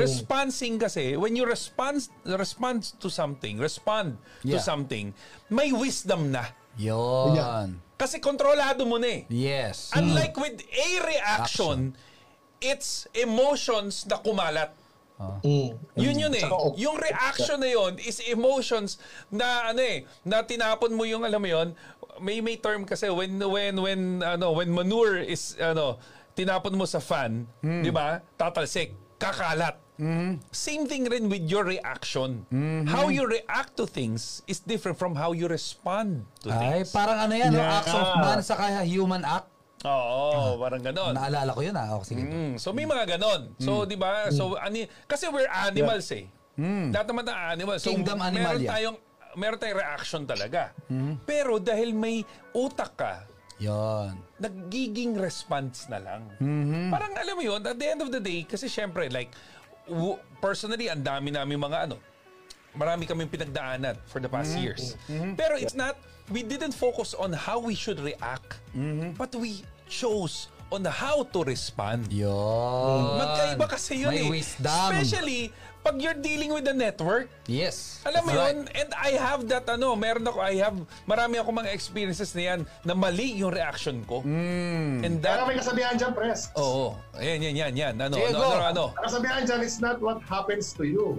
Responsing 0.00 0.80
kasi, 0.80 1.16
when 1.16 1.36
you 1.36 1.44
respond, 1.44 2.00
respond 2.24 2.88
to 3.00 3.12
something, 3.12 3.60
respond 3.60 4.16
to 4.44 4.56
Yeah. 4.56 4.64
something, 4.64 5.12
may 5.52 5.72
wisdom 5.76 6.32
na. 6.32 6.56
Yun. 6.80 7.36
Yeah. 7.36 7.68
Kasi 8.00 8.16
kontrolado 8.16 8.88
mo 8.88 8.96
na 8.96 9.12
eh. 9.12 9.20
Yes. 9.28 9.92
Unlike 9.92 10.40
with 10.40 10.56
a 10.64 10.88
reaction, 11.04 11.96
it's 12.64 13.04
emotions 13.12 14.08
na 14.08 14.16
kumalat. 14.24 14.72
Mm. 15.20 15.76
Yun 16.00 16.16
yun 16.16 16.32
eh. 16.32 16.48
Oh, 16.48 16.72
Yung 16.80 16.96
reaction 16.96 17.60
na 17.60 17.68
yun 17.68 18.00
is 18.00 18.24
emotions 18.24 18.96
na 19.28 19.68
ano 19.68 19.78
eh, 19.78 20.08
na 20.24 20.40
tinapon 20.40 20.96
mo 20.96 21.04
yung 21.04 21.22
alam 21.22 21.36
mo 21.36 21.48
yun, 21.48 21.76
may 22.18 22.40
may 22.40 22.56
term 22.56 22.84
kasi 22.84 23.08
when 23.08 23.36
when 23.36 23.76
when 23.76 24.00
ano 24.20 24.52
when 24.52 24.72
manure 24.72 25.20
is 25.20 25.60
ano 25.60 26.00
tinapon 26.32 26.72
mo 26.72 26.84
sa 26.84 26.98
fan, 26.98 27.44
Hmm. 27.60 27.84
'di 27.84 27.92
ba? 27.92 28.24
Tatalsik, 28.34 28.96
kakalat. 29.16 29.76
Same 30.48 30.88
thing 30.88 31.04
rin 31.04 31.28
with 31.28 31.44
your 31.44 31.60
reaction. 31.60 32.48
Mm-hmm. 32.48 32.88
How 32.88 33.12
you 33.12 33.28
react 33.28 33.76
to 33.76 33.84
things 33.84 34.40
is 34.48 34.56
different 34.58 34.96
from 34.96 35.12
how 35.12 35.36
you 35.36 35.44
respond 35.44 36.24
to 36.40 36.48
Ay, 36.48 36.80
things. 36.80 36.88
parang 36.88 37.20
ano 37.20 37.36
yan, 37.36 37.52
no? 37.52 37.60
Yeah. 37.60 37.84
acts 37.84 37.92
of 37.92 38.08
man 38.16 38.40
sa 38.40 38.56
kaya 38.56 38.80
human 38.80 39.20
act. 39.20 39.49
Oo, 39.80 40.56
parang 40.56 40.82
ganon. 40.82 41.16
Naalala 41.16 41.50
ko 41.50 41.60
yun 41.60 41.72
ah. 41.72 41.96
Okay, 41.96 42.06
sige. 42.12 42.22
Mm, 42.22 42.52
so 42.56 42.70
may 42.70 42.84
mga 42.84 43.16
ganon. 43.16 43.56
So 43.56 43.82
'di 43.82 43.96
ba? 43.96 44.28
So 44.28 44.54
ani 44.54 44.84
kasi 45.04 45.24
we're 45.26 45.48
animals 45.48 46.08
eh. 46.12 46.28
Lahat 46.92 47.06
naman 47.06 47.24
ng 47.24 47.38
animals. 47.50 47.80
So 47.80 47.90
Kingdom 47.90 48.20
animal 48.20 48.56
meron 48.56 48.60
yan. 48.60 48.70
tayong 48.70 48.96
meron 49.32 49.56
tayong 49.56 49.78
reaction 49.78 50.22
talaga. 50.24 50.76
Pero 51.24 51.56
dahil 51.56 51.90
may 51.90 52.20
utak 52.52 52.92
ka, 52.94 53.14
Yun. 53.56 54.12
nagiging 54.36 55.16
response 55.16 55.88
na 55.88 55.96
lang. 55.96 56.28
Mm-hmm. 56.36 56.88
Parang 56.88 57.12
alam 57.14 57.34
mo 57.34 57.42
yun, 57.42 57.60
at 57.60 57.76
the 57.76 57.86
end 57.86 58.00
of 58.00 58.08
the 58.08 58.18
day, 58.18 58.42
kasi 58.42 58.66
syempre, 58.66 59.06
like, 59.06 59.28
w- 59.84 60.16
personally, 60.38 60.88
ang 60.88 61.00
dami 61.00 61.28
namin 61.28 61.56
mga 61.58 61.78
ano, 61.84 61.96
marami 62.72 63.04
kaming 63.04 63.28
pinagdaanan 63.28 64.00
for 64.04 64.16
the 64.18 64.26
past 64.26 64.52
Mm-hmm. 64.52 64.64
years. 64.64 64.96
Pero 65.36 65.56
it's 65.56 65.72
not, 65.74 65.96
we 66.30 66.42
didn't 66.42 66.72
focus 66.72 67.12
on 67.14 67.32
how 67.32 67.58
we 67.58 67.74
should 67.74 67.98
react, 68.00 68.58
Mm-hmm. 68.70 69.18
but 69.18 69.34
we 69.34 69.66
chose 69.90 70.46
on 70.70 70.86
how 70.86 71.26
to 71.34 71.42
respond. 71.42 72.06
Yun. 72.14 73.02
Magkaiba 73.18 73.66
kasi 73.66 74.06
yun 74.06 74.14
May 74.14 74.22
eh. 74.22 74.30
wisdom. 74.30 74.70
Especially, 74.94 75.50
pag 75.82 75.98
you're 75.98 76.14
dealing 76.14 76.54
with 76.54 76.62
the 76.62 76.70
network, 76.70 77.26
Yes. 77.50 77.98
alam 78.06 78.22
mo 78.22 78.30
yun, 78.30 78.70
and 78.70 78.90
I 78.94 79.18
have 79.18 79.50
that 79.50 79.66
ano, 79.66 79.98
meron 79.98 80.22
ako, 80.22 80.38
I 80.38 80.62
have, 80.62 80.78
marami 81.10 81.42
ako 81.42 81.50
mga 81.50 81.74
experiences 81.74 82.30
na 82.38 82.54
yan, 82.54 82.60
na 82.86 82.94
mali 82.94 83.34
yung 83.42 83.50
reaction 83.50 84.06
ko. 84.06 84.22
Mm. 84.22 85.02
And 85.02 85.14
Kaya 85.18 85.42
that, 85.42 85.48
may 85.50 85.58
kasabihan 85.58 85.98
dyan, 85.98 86.12
Pres. 86.14 86.54
oo, 86.54 86.94
ayan, 87.18 87.42
yan, 87.50 87.54
yan, 87.58 87.72
yan, 87.74 87.94
ano, 87.98 88.14
Sige, 88.14 88.30
ano, 88.30 88.38
ano, 88.38 88.62
ano. 88.62 88.84
Ang 88.94 89.04
kasabihan 89.10 89.42
dyan, 89.42 89.60
it's 89.66 89.80
not 89.82 89.98
what 89.98 90.22
happens 90.22 90.70
to 90.70 90.86
you. 90.86 91.18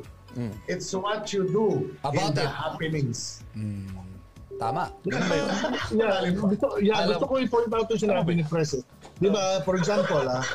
It's 0.72 0.96
what 0.96 1.36
you 1.36 1.44
do 1.44 1.92
About 2.08 2.32
in 2.32 2.40
the 2.40 2.48
it. 2.48 2.56
happenings. 2.56 3.44
Tama. 4.62 4.94
Yeah, 5.92 6.22
gusto, 6.32 6.78
yeah, 6.78 7.02
Alam- 7.02 7.18
gusto 7.18 7.26
ko 7.26 7.36
i-point 7.42 7.74
out 7.74 7.90
yung 7.90 7.98
sinabi 8.00 8.32
ni 8.38 8.44
Pres. 8.46 8.78
eh. 8.78 8.84
Di 9.18 9.28
ba, 9.28 9.66
for 9.66 9.74
example, 9.74 10.22
ah, 10.24 10.46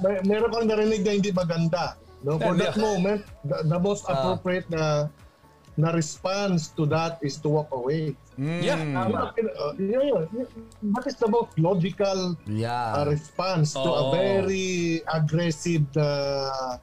may, 0.00 0.16
meron 0.24 0.48
kang 0.48 0.66
narinig 0.66 1.04
na 1.04 1.12
hindi 1.12 1.30
maganda. 1.30 1.94
No? 2.24 2.40
For 2.40 2.56
that 2.56 2.80
moment, 2.80 3.20
the, 3.44 3.68
the 3.68 3.76
most 3.76 4.08
Ah. 4.08 4.16
appropriate 4.16 4.64
na 4.72 5.12
na 5.76 5.90
response 5.90 6.70
to 6.70 6.86
that 6.86 7.18
is 7.20 7.36
to 7.36 7.48
walk 7.48 7.70
away. 7.72 8.14
Yeah. 8.38 8.78
Tama. 8.78 9.30
Uh, 9.34 9.74
yeah, 9.78 10.02
yeah. 10.02 10.22
That 10.94 11.06
is 11.06 11.14
the 11.16 11.26
most 11.26 11.54
logical 11.54 12.34
Yeah. 12.46 12.94
uh, 12.94 13.06
response 13.06 13.74
to 13.74 13.86
a 13.86 14.04
very 14.10 15.02
aggressive 15.06 15.86
na 15.94 16.06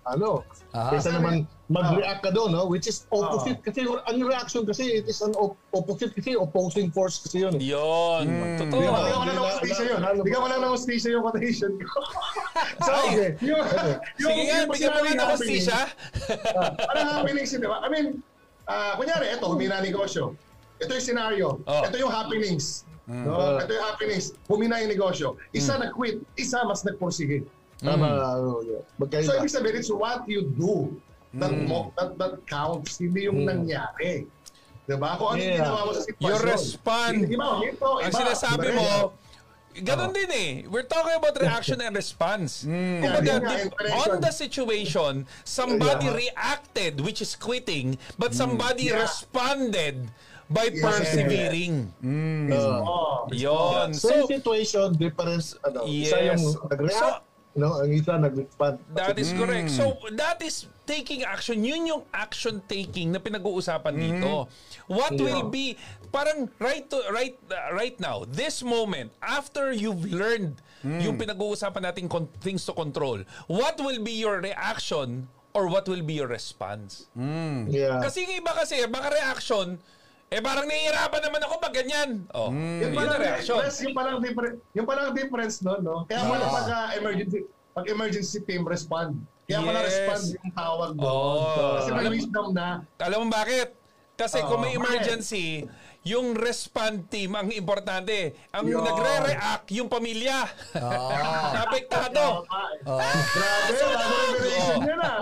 ano. 0.06 0.44
Aha. 0.72 0.96
Kaysa 0.96 1.12
naman 1.12 1.44
mag-react 1.68 2.24
ka 2.24 2.32
doon, 2.32 2.52
no? 2.52 2.68
which 2.68 2.88
is 2.88 3.04
opposite. 3.12 3.60
Kasi 3.64 3.84
ang 3.84 4.20
reaction 4.20 4.64
kasi, 4.64 5.00
it 5.00 5.08
is 5.08 5.20
an 5.20 5.32
op- 5.36 5.60
opposite 5.72 6.12
kasi, 6.12 6.36
opposing 6.36 6.92
force 6.92 7.20
kasi 7.20 7.44
yun. 7.44 7.56
eh. 7.56 7.64
Yun, 7.64 8.28
totoo. 8.60 8.80
Di 8.80 8.88
ba? 8.88 9.00
Bigyan 9.00 9.16
ko 9.16 9.24
lang 9.24 9.28
ng 9.28 9.36
Na- 9.36 9.48
hostisya 9.48 9.84
yun. 9.88 10.02
Bigyan 10.24 10.40
ko 10.40 10.48
lang 10.52 10.62
ng 10.64 10.72
hostisya 10.72 11.10
yung 11.16 11.24
quotation 11.24 11.72
ko. 11.80 12.00
so, 12.84 12.92
Okay. 13.12 13.30
yung, 13.40 13.60
yung, 14.20 14.32
Sige 14.36 14.42
nga, 14.48 14.58
bigyan 14.68 14.90
mo 14.90 15.00
nga 15.00 15.12
ng 15.12 15.20
happening, 15.22 15.64
hostisya. 15.64 15.80
ah, 16.60 16.72
Parang 16.76 17.08
happenings, 17.24 17.52
di 17.52 17.64
ba? 17.64 17.80
I 17.84 17.88
mean, 17.88 18.08
ah, 18.72 18.94
kunyari, 18.96 19.36
ito, 19.36 19.46
humina 19.46 19.84
negosyo. 19.84 20.34
Ito 20.80 20.92
yung 20.96 21.06
scenario. 21.06 21.48
Oh. 21.68 21.84
Ito 21.84 21.96
yung 22.00 22.10
happenings. 22.10 22.88
No? 23.06 23.60
Ito 23.60 23.70
yung 23.76 23.86
happenings. 23.86 24.32
Humina 24.48 24.80
yung 24.80 24.92
negosyo. 24.96 25.36
Isa 25.52 25.76
nag-quit, 25.76 26.24
isa 26.40 26.64
mas 26.64 26.82
nagpursige. 26.88 27.44
Tama. 27.82 28.08
yeah. 28.64 29.26
So, 29.26 29.42
ibig 29.42 29.50
sabihin, 29.50 29.82
it's 29.82 29.90
what 29.90 30.24
you 30.30 30.46
do 30.54 30.94
that, 31.34 31.50
Mm. 31.50 31.66
mo, 31.66 31.90
that, 31.98 32.14
that 32.22 32.38
counts, 32.46 33.02
hindi 33.02 33.26
yung 33.26 33.42
nangyari. 33.44 34.30
Diba? 34.86 35.18
Kung 35.18 35.34
ano 35.34 35.42
yung 35.42 35.50
Yeah. 35.50 35.60
ginawa 35.66 35.80
mo 35.86 35.92
sa 35.94 36.04
sitwasyon. 36.06 36.30
You 36.30 36.36
respond. 36.46 37.18
Iba, 37.26 37.48
ito, 37.66 37.90
Ang 38.02 38.12
iba. 38.12 38.20
sinasabi 38.22 38.66
Iba 38.70 38.78
mo, 38.78 38.88
Ganon 39.80 40.12
din 40.12 40.32
eh. 40.32 40.52
We're 40.68 40.84
talking 40.84 41.16
about 41.16 41.40
reaction 41.40 41.80
and 41.80 41.96
response. 41.96 42.68
Kumbaga, 42.68 43.24
Yeah, 43.24 43.72
yeah, 43.88 44.04
on 44.04 44.20
the 44.20 44.32
situation, 44.32 45.24
somebody 45.44 46.06
Yeah. 46.12 46.20
reacted, 46.28 47.00
which 47.00 47.22
is 47.24 47.36
quitting, 47.36 47.96
but 48.20 48.36
somebody 48.36 48.92
Yeah. 48.92 49.00
responded 49.08 50.12
by 50.52 50.68
Yeah. 50.68 50.84
persevering. 50.84 51.76
Oh. 52.52 53.28
Yon. 53.32 53.94
Same 53.96 54.28
So, 54.28 54.28
situation, 54.28 54.88
difference. 55.00 55.56
Ano, 55.64 55.88
Isa 55.88 56.20
Yes. 56.20 56.44
yung 56.44 56.60
nag-react, 56.68 57.00
So- 57.00 57.24
no? 57.56 57.80
ang 57.80 57.92
isa 57.92 58.16
nag-respond. 58.18 58.80
That 58.96 59.20
is 59.20 59.34
correct. 59.34 59.72
So, 59.72 59.98
that 60.16 60.40
is 60.42 60.68
taking 60.88 61.24
action. 61.24 61.64
Yun 61.64 61.88
yung 61.88 62.04
action 62.12 62.64
taking 62.68 63.12
na 63.12 63.20
pinag-uusapan 63.20 63.94
dito. 63.96 64.48
What 64.88 65.16
will 65.16 65.48
be 65.48 65.76
parang 66.12 66.52
right 66.60 66.84
to 66.92 67.00
right 67.16 67.40
uh, 67.48 67.72
right 67.72 67.96
now, 68.00 68.28
this 68.28 68.60
moment 68.60 69.16
after 69.24 69.72
you've 69.72 70.04
learned 70.12 70.60
yung 70.84 71.16
pinag-uusapan 71.16 71.82
nating 71.94 72.10
con- 72.10 72.32
things 72.42 72.66
to 72.66 72.74
control, 72.74 73.22
what 73.46 73.78
will 73.80 74.02
be 74.02 74.18
your 74.18 74.42
reaction 74.42 75.30
or 75.54 75.68
what 75.70 75.86
will 75.88 76.02
be 76.02 76.18
your 76.18 76.28
response? 76.28 77.06
Yeah. 77.70 78.02
Kasi 78.02 78.26
yung 78.26 78.42
iba 78.42 78.52
kasi, 78.56 78.82
baka 78.90 79.14
reaction, 79.14 79.78
eh 80.32 80.40
parang 80.40 80.64
nahihirapan 80.64 81.22
naman 81.28 81.42
ako 81.44 81.54
pag 81.60 81.76
ganyan. 81.76 82.24
Oh, 82.32 82.48
Yung 82.48 82.80
yun 82.80 82.96
palang 82.96 83.20
ang 83.20 83.24
reaction. 83.36 83.60
yung 83.60 83.92
palang 83.92 84.18
difference, 84.24 84.58
yung 84.72 84.88
palang 84.88 85.10
difference 85.12 85.56
no, 85.60 85.76
no. 85.84 85.96
Kaya 86.08 86.24
pala 86.24 86.46
pag 86.48 86.68
ah, 86.72 86.90
emergency 86.96 87.44
pag 87.76 87.86
emergency 87.92 88.40
team 88.40 88.64
respond. 88.64 89.20
Kaya 89.44 89.60
Yes. 89.60 89.84
respond 89.84 90.22
yung 90.40 90.52
tawag 90.56 90.92
doon. 90.96 91.04
Oh. 91.04 91.76
Kasi 91.76 91.90
may 91.92 92.00
Alam- 92.00 92.16
wisdom 92.16 92.48
na. 92.56 92.68
Alam 92.98 93.18
mo 93.22 93.28
bakit? 93.28 93.76
Kasi 94.16 94.40
Oo, 94.40 94.48
kung 94.48 94.64
may 94.64 94.80
bakit? 94.80 95.60
Yung 96.02 96.34
respond 96.34 97.06
team 97.14 97.38
ang 97.38 97.54
importante. 97.54 98.34
Ang 98.50 98.74
Yun. 98.74 98.82
nagre-react, 98.82 99.70
yung 99.78 99.86
pamilya. 99.86 100.50
Apektado. 101.66 102.46
Oh. 102.86 102.98
Grabe, 102.98 103.78
bago 103.78 104.16
revelation 104.34 104.78
Oo. 104.82 104.90
yun 104.90 105.00
ah. 105.02 105.22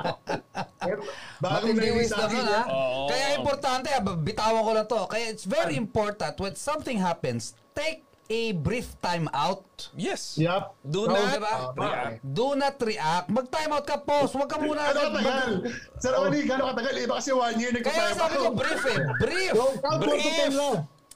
Bagong 1.43 1.75
wisdom 1.75 2.29
yun. 2.31 2.47
ha? 2.47 2.61
Oo. 2.71 3.11
Kaya 3.11 3.25
importante, 3.35 3.91
ah, 3.91 4.03
bitawan 4.03 4.63
ko 4.63 4.71
lang 4.71 4.87
to. 4.87 5.01
Kaya 5.11 5.25
it's 5.27 5.43
very 5.43 5.75
important 5.75 6.39
when 6.39 6.55
something 6.55 6.95
happens, 6.95 7.59
take 7.75 8.07
a 8.29 8.53
brief 8.53 8.93
time 9.01 9.25
out. 9.33 9.65
Yes. 9.97 10.37
Yup. 10.37 10.77
Do 10.85 11.09
Oh, 11.09 11.11
not 11.11 11.33
diba? 11.33 11.53
react. 11.73 12.15
Do 12.21 12.47
not 12.53 12.77
react. 12.77 13.27
Mag-time 13.27 13.71
out 13.73 13.85
ka, 13.85 13.97
pause. 13.97 14.31
Huwag 14.31 14.45
ka 14.45 14.61
muna. 14.61 14.93
Gano'ng 14.93 15.11
mag- 15.11 15.25
katagal? 15.25 15.49
Sir 15.97 16.13
Oli, 16.13 16.39
gano'ng 16.45 16.69
katagal? 16.71 16.93
Iba 16.95 17.13
kasi 17.17 17.31
one 17.33 17.57
year 17.57 17.73
Kaya 17.73 17.81
nagpa-time 17.81 18.15
sabi 18.15 18.35
ko 18.37 18.49
brief 18.53 18.83
eh. 18.85 18.97
Brief. 19.17 19.53
Brief. 19.97 20.53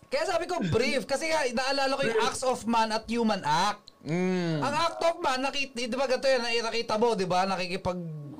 Kaya 0.10 0.24
sabi 0.26 0.46
ko 0.46 0.56
brief. 0.68 1.02
Kasi 1.06 1.30
nga, 1.30 1.46
naalala 1.54 1.94
ko 1.94 2.04
yung 2.04 2.22
acts 2.26 2.42
of 2.42 2.66
man 2.66 2.90
at 2.90 3.06
human 3.06 3.46
act. 3.46 3.94
Mm. 4.04 4.60
Ang 4.60 4.74
act 4.76 5.00
of 5.00 5.16
man, 5.22 5.40
nakita, 5.40 5.80
di 5.80 5.96
ba 5.96 6.10
ganito 6.10 6.28
yan, 6.28 6.44
nakita 6.44 7.00
mo, 7.00 7.16
di 7.16 7.24
ba, 7.24 7.48
nakikipag, 7.48 7.96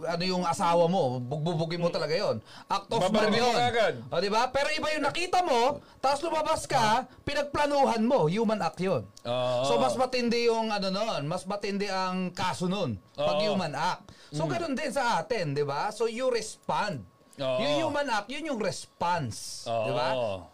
ano 0.06 0.24
yung 0.24 0.44
asawa 0.44 0.86
mo, 0.92 1.18
bugbubugin 1.20 1.82
mo 1.82 1.90
talaga 1.90 2.14
yon. 2.14 2.38
Act 2.68 2.88
of 2.92 3.02
Babalikin 3.10 3.40
mo 3.40 3.50
yun. 3.50 3.56
agad. 3.58 3.94
O, 4.12 4.20
di 4.20 4.30
ba? 4.30 4.48
Pero 4.52 4.68
iba 4.72 4.88
yung 4.94 5.06
nakita 5.08 5.40
mo, 5.42 5.80
tapos 6.00 6.20
lumabas 6.24 6.68
ka, 6.68 7.08
pinagplanuhan 7.24 8.04
mo, 8.04 8.28
human 8.28 8.60
act 8.62 8.80
yun. 8.80 9.04
Oo. 9.26 9.64
So, 9.68 9.80
mas 9.80 9.96
matindi 9.96 10.48
yung, 10.48 10.70
ano 10.70 10.92
nun, 10.92 11.26
mas 11.26 11.48
matindi 11.48 11.88
ang 11.88 12.32
kaso 12.36 12.68
nun, 12.68 13.00
pag 13.16 13.40
Oo. 13.40 13.56
human 13.56 13.74
act. 13.74 14.12
So, 14.34 14.50
ganun 14.50 14.74
din 14.74 14.90
sa 14.90 15.22
atin, 15.22 15.54
di 15.54 15.62
ba? 15.62 15.94
So, 15.94 16.10
you 16.10 16.28
respond. 16.34 17.06
Oo. 17.42 17.60
Yung 17.62 17.90
human 17.90 18.08
act, 18.14 18.30
yun 18.30 18.46
yung 18.46 18.62
response. 18.62 19.66
Oo. 19.66 19.86
Di 19.90 19.92
ba? 19.94 20.08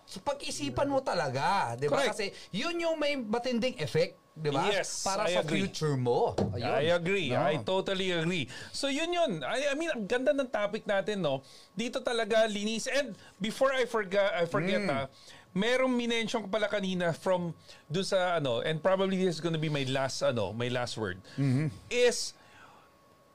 So 0.09 0.23
pag-isipan 0.23 0.87
mo 0.87 1.03
talaga. 1.03 1.75
Di 1.75 1.85
ba? 1.85 1.99
Correct. 1.99 2.15
Kasi 2.15 2.25
yun 2.49 2.79
yung 2.79 2.95
may 2.95 3.19
matinding 3.19 3.75
effect. 3.83 4.15
Di 4.35 4.49
ba? 4.49 4.71
Yes, 4.71 5.03
Para 5.03 5.27
I 5.27 5.35
sa 5.35 5.41
agree. 5.43 5.67
future 5.67 5.97
mo. 5.99 6.31
Ayun. 6.55 6.63
I 6.63 6.83
agree. 6.95 7.29
No. 7.29 7.43
I 7.43 7.59
totally 7.59 8.11
agree. 8.11 8.47
So 8.71 8.87
yun 8.87 9.11
yun. 9.11 9.43
I, 9.43 9.71
I 9.71 9.75
mean, 9.75 9.91
ang 9.91 10.07
ganda 10.07 10.31
ng 10.31 10.47
topic 10.47 10.87
natin, 10.87 11.19
no? 11.19 11.43
Dito 11.75 11.99
talaga 11.99 12.47
linis. 12.47 12.87
And 12.87 13.19
before 13.37 13.73
I 13.75 13.83
forget, 13.83 14.31
I 14.31 14.47
forget 14.47 14.79
Mm. 14.79 14.95
ah, 14.95 15.05
merong 15.51 15.91
minention 15.91 16.45
ko 16.45 16.47
pala 16.47 16.69
kanina 16.69 17.11
from 17.11 17.51
do 17.91 17.99
sa 17.99 18.37
ano, 18.39 18.61
and 18.63 18.79
probably 18.79 19.19
this 19.19 19.35
is 19.37 19.41
gonna 19.43 19.59
be 19.59 19.67
my 19.67 19.83
last 19.91 20.23
ano, 20.23 20.53
my 20.55 20.69
last 20.71 20.95
word. 20.95 21.19
Mm-hmm. 21.35 21.67
Is 21.91 22.31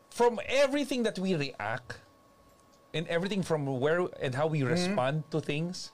from 0.08 0.38
everything 0.46 1.02
that 1.04 1.18
we 1.18 1.34
react 1.34 2.00
and 2.94 3.04
everything 3.10 3.42
from 3.42 3.66
where 3.66 4.06
and 4.22 4.32
how 4.32 4.46
we 4.46 4.62
Mm-hmm. 4.62 4.72
respond 4.72 5.26
to 5.34 5.42
things 5.42 5.90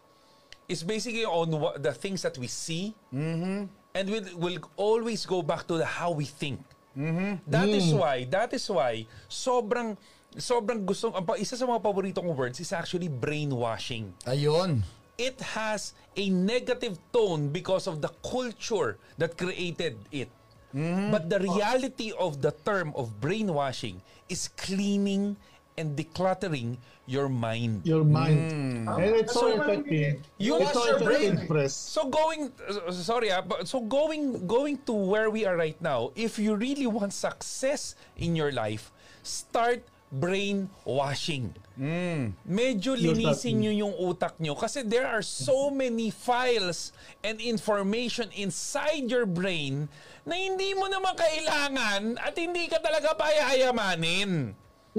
is 0.68 0.84
basically 0.86 1.24
on 1.26 1.50
what, 1.50 1.82
the 1.82 1.90
things 1.90 2.22
that 2.22 2.38
we 2.38 2.46
see 2.46 2.94
Mm-hmm. 3.10 3.72
And 3.94 4.08
we'll, 4.08 4.26
we'll 4.36 4.60
always 4.76 5.26
go 5.26 5.42
back 5.42 5.66
to 5.66 5.78
the 5.78 5.84
how 5.86 6.10
we 6.12 6.24
think. 6.24 6.60
Mm-hmm. 6.96 7.46
That 7.50 7.68
Mm. 7.70 7.76
is 7.78 7.94
why, 7.94 8.24
that 8.30 8.50
is 8.52 8.66
why 8.68 9.06
sobrang 9.30 9.96
sobrang 10.34 10.82
ang 10.86 11.24
pa- 11.26 11.38
isa 11.38 11.54
sa 11.58 11.66
mga 11.66 11.82
paborito 11.82 12.22
kong 12.22 12.34
words 12.36 12.58
is 12.58 12.70
actually 12.72 13.08
brainwashing. 13.10 14.14
Ayun. 14.26 14.82
It 15.18 15.38
has 15.54 15.92
a 16.16 16.26
negative 16.30 16.96
tone 17.12 17.50
because 17.52 17.86
of 17.86 18.00
the 18.00 18.08
culture 18.24 18.96
that 19.18 19.36
created 19.36 19.98
it. 20.10 20.30
Mm-hmm. 20.74 21.10
But 21.10 21.28
the 21.28 21.42
reality 21.42 22.14
of 22.14 22.40
the 22.40 22.54
term 22.64 22.94
of 22.94 23.20
brainwashing 23.20 24.00
is 24.30 24.48
cleaning 24.54 25.34
and 25.80 25.96
decluttering 25.96 26.76
your 27.08 27.32
mind. 27.32 27.82
Your 27.88 28.04
mind. 28.04 28.86
Mm. 28.86 29.00
And 29.00 29.12
it's 29.16 29.32
so, 29.32 29.56
So, 29.56 29.56
effective. 29.56 30.20
You 30.36 30.60
it's 30.60 30.70
wash 30.70 30.74
so 30.76 30.84
your 30.86 31.00
brain. 31.00 31.32
Press. 31.48 31.72
So 31.74 32.06
going 32.06 32.52
uh, 32.68 32.92
sorry 32.92 33.32
ah, 33.32 33.40
but 33.40 33.64
so 33.66 33.80
going 33.80 34.44
going 34.46 34.78
to 34.84 34.92
where 34.92 35.32
we 35.32 35.48
are 35.48 35.56
right 35.56 35.80
now, 35.80 36.12
if 36.14 36.38
you 36.38 36.54
really 36.54 36.86
want 36.86 37.16
success 37.16 37.96
in 38.20 38.36
your 38.36 38.52
life, 38.52 38.92
start 39.24 39.82
brainwashing. 40.10 41.54
Medyo 41.80 42.92
Your 42.98 43.14
linisin 43.16 43.56
thought. 43.56 43.62
nyo 43.64 43.72
yung 43.72 43.94
utak 43.96 44.34
nyo 44.42 44.52
kasi 44.58 44.82
there 44.84 45.06
are 45.06 45.22
so 45.24 45.70
many 45.70 46.10
files 46.12 46.92
and 47.24 47.40
information 47.40 48.28
inside 48.36 49.08
your 49.08 49.24
brain 49.24 49.88
na 50.28 50.36
hindi 50.36 50.76
mo 50.76 50.90
naman 50.90 51.16
kailangan 51.16 52.20
at 52.20 52.34
hindi 52.36 52.68
ka 52.68 52.82
talaga 52.84 53.16
payayamanin. 53.16 54.52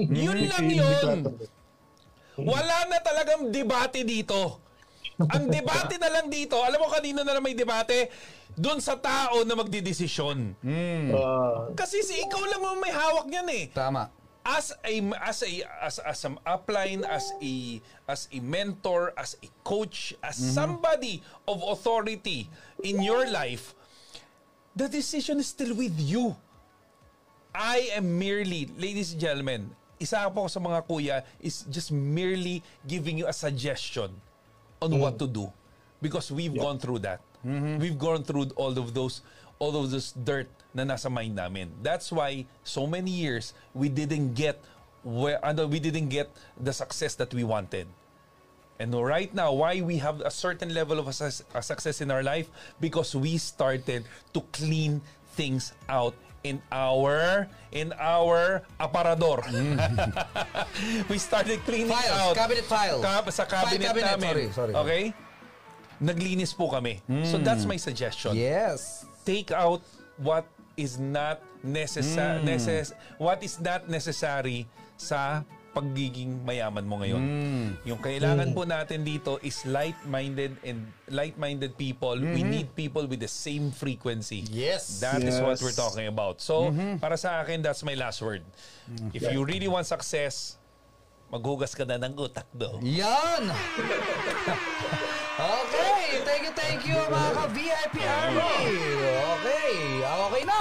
Yun 0.08 0.40
lang 0.50 0.66
yun. 0.66 1.18
Wala 2.38 2.76
na 2.88 2.98
talagang 2.98 3.52
debate 3.52 4.02
dito. 4.02 4.58
Ang 5.20 5.52
debate 5.52 6.00
na 6.00 6.08
lang 6.08 6.26
dito, 6.32 6.58
alam 6.58 6.80
mo 6.80 6.88
kanino 6.88 7.20
na 7.22 7.36
lang 7.36 7.44
may 7.44 7.54
debate? 7.54 8.08
Doon 8.56 8.80
sa 8.80 8.96
tao 8.98 9.44
na 9.44 9.54
magdidesisyon. 9.54 10.56
Uh, 10.64 11.72
Kasi 11.76 12.02
si 12.04 12.20
ikaw 12.20 12.42
lang 12.48 12.60
ang 12.60 12.80
may 12.80 12.92
hawak 12.92 13.26
niyan 13.28 13.48
eh. 13.52 13.64
Tama. 13.72 14.08
As 14.42 14.74
a 14.82 14.94
as 15.22 15.38
a 15.46 15.50
as 15.78 15.96
as 16.02 16.20
an 16.26 16.34
upline, 16.42 17.06
as 17.06 17.30
a 17.38 17.78
as 18.10 18.26
a 18.34 18.42
mentor, 18.42 19.14
as 19.14 19.38
a 19.38 19.48
coach, 19.62 20.18
as 20.18 20.34
somebody 20.34 21.22
of 21.46 21.62
authority 21.62 22.50
in 22.82 22.98
your 23.06 23.22
life, 23.30 23.70
the 24.74 24.90
decision 24.90 25.38
is 25.38 25.46
still 25.46 25.78
with 25.78 25.94
you. 25.94 26.34
I 27.54 27.94
am 27.94 28.18
merely, 28.18 28.66
ladies 28.74 29.14
and 29.14 29.22
gentlemen, 29.22 29.70
isa 30.02 30.26
po 30.34 30.50
sa 30.50 30.58
mga 30.58 30.82
kuya 30.82 31.16
is 31.38 31.62
just 31.70 31.94
merely 31.94 32.58
giving 32.82 33.22
you 33.22 33.30
a 33.30 33.32
suggestion 33.32 34.10
on 34.82 34.90
what 34.98 35.14
to 35.14 35.30
do 35.30 35.46
because 36.02 36.34
we've 36.34 36.54
gone 36.58 36.82
through 36.82 36.98
that. 37.06 37.22
We've 37.78 37.98
gone 37.98 38.26
through 38.26 38.50
all 38.58 38.74
of 38.74 38.90
those 38.94 39.22
all 39.62 39.78
of 39.78 39.94
this 39.94 40.10
dirt 40.10 40.50
na 40.74 40.82
nasa 40.82 41.06
mind 41.06 41.38
namin. 41.38 41.70
That's 41.82 42.10
why 42.10 42.50
so 42.66 42.86
many 42.90 43.14
years 43.14 43.54
we 43.70 43.86
didn't 43.86 44.34
get 44.34 44.58
where 45.06 45.38
ano, 45.46 45.66
we 45.70 45.78
didn't 45.78 46.10
get 46.10 46.30
the 46.58 46.74
success 46.74 47.14
that 47.22 47.30
we 47.34 47.46
wanted. 47.46 47.86
And 48.82 48.90
right 48.94 49.30
now, 49.30 49.54
why 49.54 49.78
we 49.78 50.02
have 50.02 50.18
a 50.26 50.30
certain 50.30 50.74
level 50.74 50.98
of 50.98 51.06
a, 51.06 51.30
a 51.54 51.62
success 51.62 52.00
in 52.02 52.10
our 52.10 52.22
life? 52.22 52.50
Because 52.80 53.14
we 53.14 53.38
started 53.38 54.02
to 54.34 54.40
clean 54.50 55.02
things 55.38 55.70
out 55.86 56.14
in 56.44 56.60
our 56.70 57.46
in 57.70 57.92
our 57.98 58.62
aparador. 58.78 59.42
we 61.10 61.18
started 61.18 61.62
cleaning 61.64 61.88
Files, 61.94 62.18
out 62.18 62.34
cabinet 62.36 62.64
file. 62.66 63.00
Kab- 63.00 63.30
sa 63.30 63.44
cabinet, 63.46 63.78
File 63.78 63.94
cabinet, 63.94 64.10
namin. 64.18 64.32
sorry, 64.34 64.46
sorry. 64.52 64.74
Okay? 64.74 65.02
Naglinis 66.02 66.50
po 66.50 66.66
kami. 66.68 66.98
So 67.30 67.38
that's 67.38 67.62
my 67.64 67.78
suggestion 67.78 68.34
Yes. 68.34 69.06
take 69.22 69.54
out 69.54 69.82
what 70.18 70.46
is 70.74 70.98
not 70.98 71.38
necessary 71.62 72.42
necess- 72.42 72.90
what 73.22 73.38
is 73.46 73.62
not 73.62 73.86
necessary 73.86 74.66
sa 74.98 75.46
pagiging 75.72 76.44
mayaman 76.44 76.84
mo 76.84 77.00
ngayon. 77.00 77.22
Yung 77.88 77.96
kailangan 77.96 78.52
po 78.52 78.68
natin 78.68 79.02
dito 79.02 79.40
is 79.40 79.64
light-minded 79.64 80.60
and 80.62 80.84
light-minded 81.08 81.74
people. 81.80 82.14
We 82.14 82.44
need 82.44 82.76
people 82.76 83.08
with 83.08 83.24
the 83.24 83.32
same 83.32 83.72
frequency. 83.72 84.44
Yes. 84.52 85.00
That 85.00 85.24
is 85.24 85.40
what 85.40 85.56
Yes. 85.56 85.64
we're 85.64 85.74
talking 85.76 86.06
about. 86.12 86.44
So, 86.44 86.68
para 87.00 87.16
sa 87.16 87.40
akin, 87.40 87.64
that's 87.64 87.80
my 87.82 87.96
last 87.96 88.20
word. 88.20 88.44
If 89.16 89.24
you 89.32 89.42
really 89.42 89.66
want 89.68 89.88
success, 89.88 90.60
maghugas 91.32 91.72
ka 91.72 91.88
na 91.88 91.96
ng 91.96 92.12
utak 92.20 92.44
do. 92.52 92.76
Yan! 92.84 93.48
okay, 95.40 96.20
thank 96.28 96.42
you, 96.44 96.52
thank 96.52 96.80
you 96.84 97.00
mga 97.00 97.30
ka-VIP 97.32 97.94
Army. 98.04 98.52
Okay, 99.40 99.72
okay 100.04 100.42
na. 100.44 100.60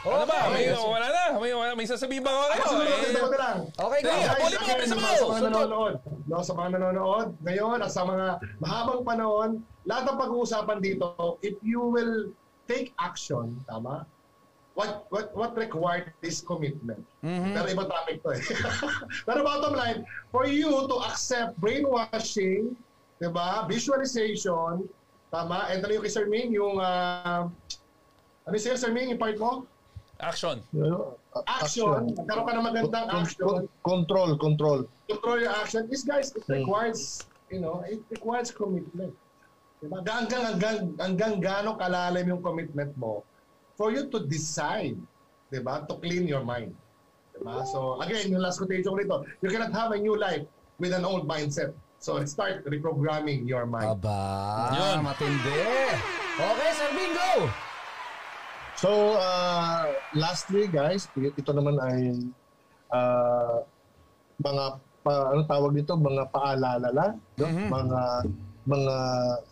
Ano 0.00 0.24
ba? 0.24 0.48
May, 0.48 0.72
wala 0.72 1.06
na. 1.12 1.24
May, 1.36 1.52
wala, 1.52 1.76
may 1.76 1.84
sasabihin 1.84 2.24
ba 2.24 2.32
ako? 2.32 2.42
Ay, 2.48 2.56
Ano? 2.56 2.70
sunod, 2.72 2.88
Eh, 2.88 3.36
lang. 3.36 3.58
Okay, 3.68 4.00
go. 4.00 4.10
Habulin 4.16 4.56
mo, 4.56 4.72
bisa 4.80 4.96
mo. 4.96 5.08
Sa 5.12 5.26
mga 5.28 5.42
nanonood, 5.44 5.94
no, 6.24 6.36
sa 6.40 6.52
mga 6.56 6.68
nanonood 6.80 7.28
ngayon 7.44 7.78
at 7.84 7.92
sa 7.92 8.02
mga 8.08 8.26
mahabang 8.64 9.02
panahon, 9.04 9.50
lahat 9.84 10.08
ng 10.08 10.16
pag-uusapan 10.16 10.78
dito, 10.80 11.36
if 11.44 11.52
you 11.60 11.84
will 11.84 12.32
take 12.64 12.96
action, 12.96 13.52
tama? 13.68 14.08
What 14.78 15.04
what 15.12 15.34
what 15.36 15.52
required 15.58 16.14
is 16.24 16.40
commitment. 16.40 17.02
Pero 17.20 17.66
iba 17.68 17.84
topic 17.84 18.22
to 18.24 18.32
eh. 18.32 18.40
Pero 19.28 19.44
bottom 19.44 19.76
line, 19.76 20.06
for 20.32 20.48
you 20.48 20.86
to 20.88 20.96
accept 21.04 21.58
brainwashing, 21.60 22.72
'di 23.20 23.28
ba? 23.28 23.66
Visualization, 23.68 24.86
tama? 25.28 25.68
And 25.68 25.84
ano 25.84 26.00
yung 26.00 26.04
kay 26.06 26.14
Sir 26.14 26.24
Ming, 26.30 26.54
yung 26.56 26.80
uh, 26.80 27.50
ano 28.46 28.54
yung 28.56 28.78
Sir 28.80 28.94
Ming, 28.94 29.12
yung 29.12 29.20
part 29.20 29.36
mo? 29.36 29.66
Action. 30.20 30.56
Action. 31.48 32.00
Magkaroon 32.12 32.44
ka 32.44 32.52
ng 32.52 32.64
magandang 32.64 33.06
action. 33.10 33.40
con- 33.40 33.68
control, 33.82 34.30
control. 34.36 34.80
control 35.08 35.38
your 35.40 35.54
action 35.54 35.88
is 35.90 36.04
guys 36.04 36.30
it 36.36 36.44
Hmm. 36.46 36.62
requires 36.62 37.24
you 37.50 37.58
know 37.58 37.82
it 37.82 37.98
requires 38.08 38.52
commitment 38.52 39.10
diba 39.80 39.96
hanggang 40.06 40.44
hanggang 40.54 40.76
hanggang 41.00 41.32
gaano 41.40 41.74
kalalim 41.74 42.30
yung 42.30 42.42
commitment 42.44 42.92
mo 42.94 43.24
for 43.74 43.90
you 43.90 44.06
to 44.06 44.22
decide 44.28 44.94
diba 45.48 45.82
to 45.88 45.96
clean 45.98 46.28
your 46.28 46.44
mind 46.44 46.70
diba 47.32 47.64
so 47.66 47.98
again 47.98 48.28
yung 48.28 48.44
last 48.44 48.60
quotation 48.60 48.86
ko 48.86 48.98
rito 49.00 49.16
you 49.40 49.48
cannot 49.50 49.72
have 49.72 49.90
a 49.90 49.98
new 49.98 50.14
life 50.14 50.44
with 50.78 50.92
an 50.92 51.02
old 51.02 51.24
mindset 51.26 51.72
so 51.98 52.20
start 52.22 52.62
reprogramming 52.68 53.48
your 53.48 53.64
mind 53.66 53.88
Aba, 53.98 54.20
Yun. 54.78 54.98
matindi. 55.02 55.60
Okay, 56.38 56.70
Sir 56.72 56.90
Bingo. 56.94 57.50
So, 58.80 58.88
uh, 59.20 59.92
lastly 60.16 60.64
guys, 60.64 61.04
ito 61.12 61.52
naman 61.52 61.76
ay 61.84 62.00
uh, 62.88 63.60
mga 64.40 64.64
pa, 65.04 65.36
ano 65.36 65.44
tawag 65.44 65.76
dito, 65.76 66.00
mga 66.00 66.32
paalala 66.32 66.88
lang, 66.88 67.12
no? 67.36 67.46
mga 67.68 68.00
mga 68.64 68.96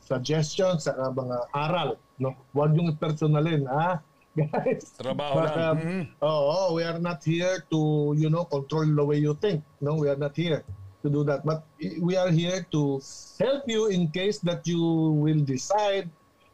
suggestions 0.01 0.89
saka 0.89 1.13
mga 1.13 1.37
aral, 1.53 2.01
no? 2.17 2.33
Huwag 2.57 2.73
yung 2.73 2.97
personalin, 2.97 3.69
ah. 3.69 4.01
Guys, 4.39 4.95
Trabaho 4.95 5.45
But, 5.45 5.51
lang. 5.51 5.77
um, 5.77 5.81
Oo, 6.23 6.79
we 6.79 6.87
are 6.87 7.01
not 7.03 7.19
here 7.21 7.59
to, 7.69 8.15
you 8.15 8.31
know, 8.31 8.47
control 8.47 8.87
the 8.87 9.03
way 9.03 9.19
you 9.19 9.35
think. 9.43 9.61
No, 9.83 9.99
we 9.99 10.07
are 10.07 10.21
not 10.21 10.33
here 10.39 10.63
to 11.03 11.11
do 11.11 11.27
that. 11.27 11.43
But 11.43 11.67
we 11.99 12.15
are 12.15 12.31
here 12.31 12.63
to 12.71 13.03
help 13.43 13.67
you 13.67 13.91
in 13.91 14.09
case 14.15 14.39
that 14.47 14.63
you 14.63 14.79
will 15.19 15.43
decide 15.43 16.07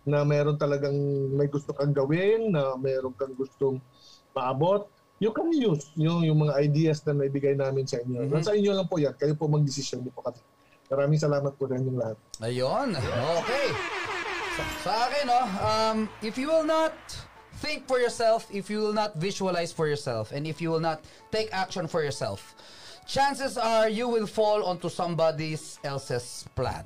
na 0.04 0.22
meron 0.22 0.60
talagang 0.60 0.94
may 1.32 1.48
gusto 1.48 1.72
kang 1.72 1.96
gawin, 1.96 2.52
na 2.52 2.76
meron 2.76 3.16
kang 3.16 3.32
gustong 3.32 3.80
maabot. 4.36 4.88
You 5.18 5.32
can 5.32 5.48
use 5.52 5.88
yung, 5.96 6.26
yung 6.26 6.44
mga 6.44 6.60
ideas 6.60 7.00
na 7.08 7.16
naibigay 7.16 7.56
namin 7.56 7.88
sa 7.88 8.02
inyo. 8.04 8.28
Sa 8.44 8.52
inyo 8.52 8.72
lang 8.76 8.86
po 8.90 9.00
yan. 9.00 9.16
Kayo 9.16 9.32
po 9.32 9.48
mag-decision. 9.48 10.04
Hindi 10.04 10.12
po 10.12 10.20
kami. 10.20 10.36
Maraming 10.92 11.20
salamat 11.20 11.52
po 11.56 11.64
rin 11.64 11.80
yung 11.88 11.96
lahat. 11.96 12.20
Ayun. 12.44 12.92
Okay. 13.40 13.66
Sa, 14.54 14.62
sa 14.84 14.92
akin, 15.08 15.24
no, 15.24 15.40
um, 15.64 15.96
if 16.20 16.36
you 16.36 16.46
will 16.46 16.66
not 16.66 16.92
think 17.64 17.88
for 17.88 17.98
yourself, 17.98 18.46
if 18.52 18.68
you 18.68 18.78
will 18.78 18.92
not 18.92 19.16
visualize 19.16 19.72
for 19.72 19.88
yourself, 19.88 20.30
and 20.30 20.46
if 20.46 20.60
you 20.60 20.68
will 20.68 20.82
not 20.82 21.00
take 21.32 21.48
action 21.50 21.88
for 21.88 22.04
yourself, 22.04 22.54
chances 23.06 23.56
are 23.56 23.88
you 23.88 24.06
will 24.06 24.26
fall 24.26 24.62
onto 24.62 24.88
somebody 24.88 25.56
else's 25.82 26.44
plan. 26.54 26.84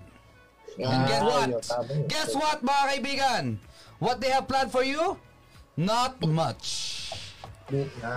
And 0.78 1.02
guess 1.04 1.20
Ah, 1.20 1.26
what? 1.26 1.48
Guess 2.06 2.30
what, 2.34 2.58
mga 2.62 2.82
kaibigan? 2.88 3.44
What 3.98 4.22
they 4.22 4.30
have 4.30 4.46
planned 4.46 4.70
for 4.70 4.82
you? 4.82 5.18
Not 5.74 6.18
much. 6.22 6.94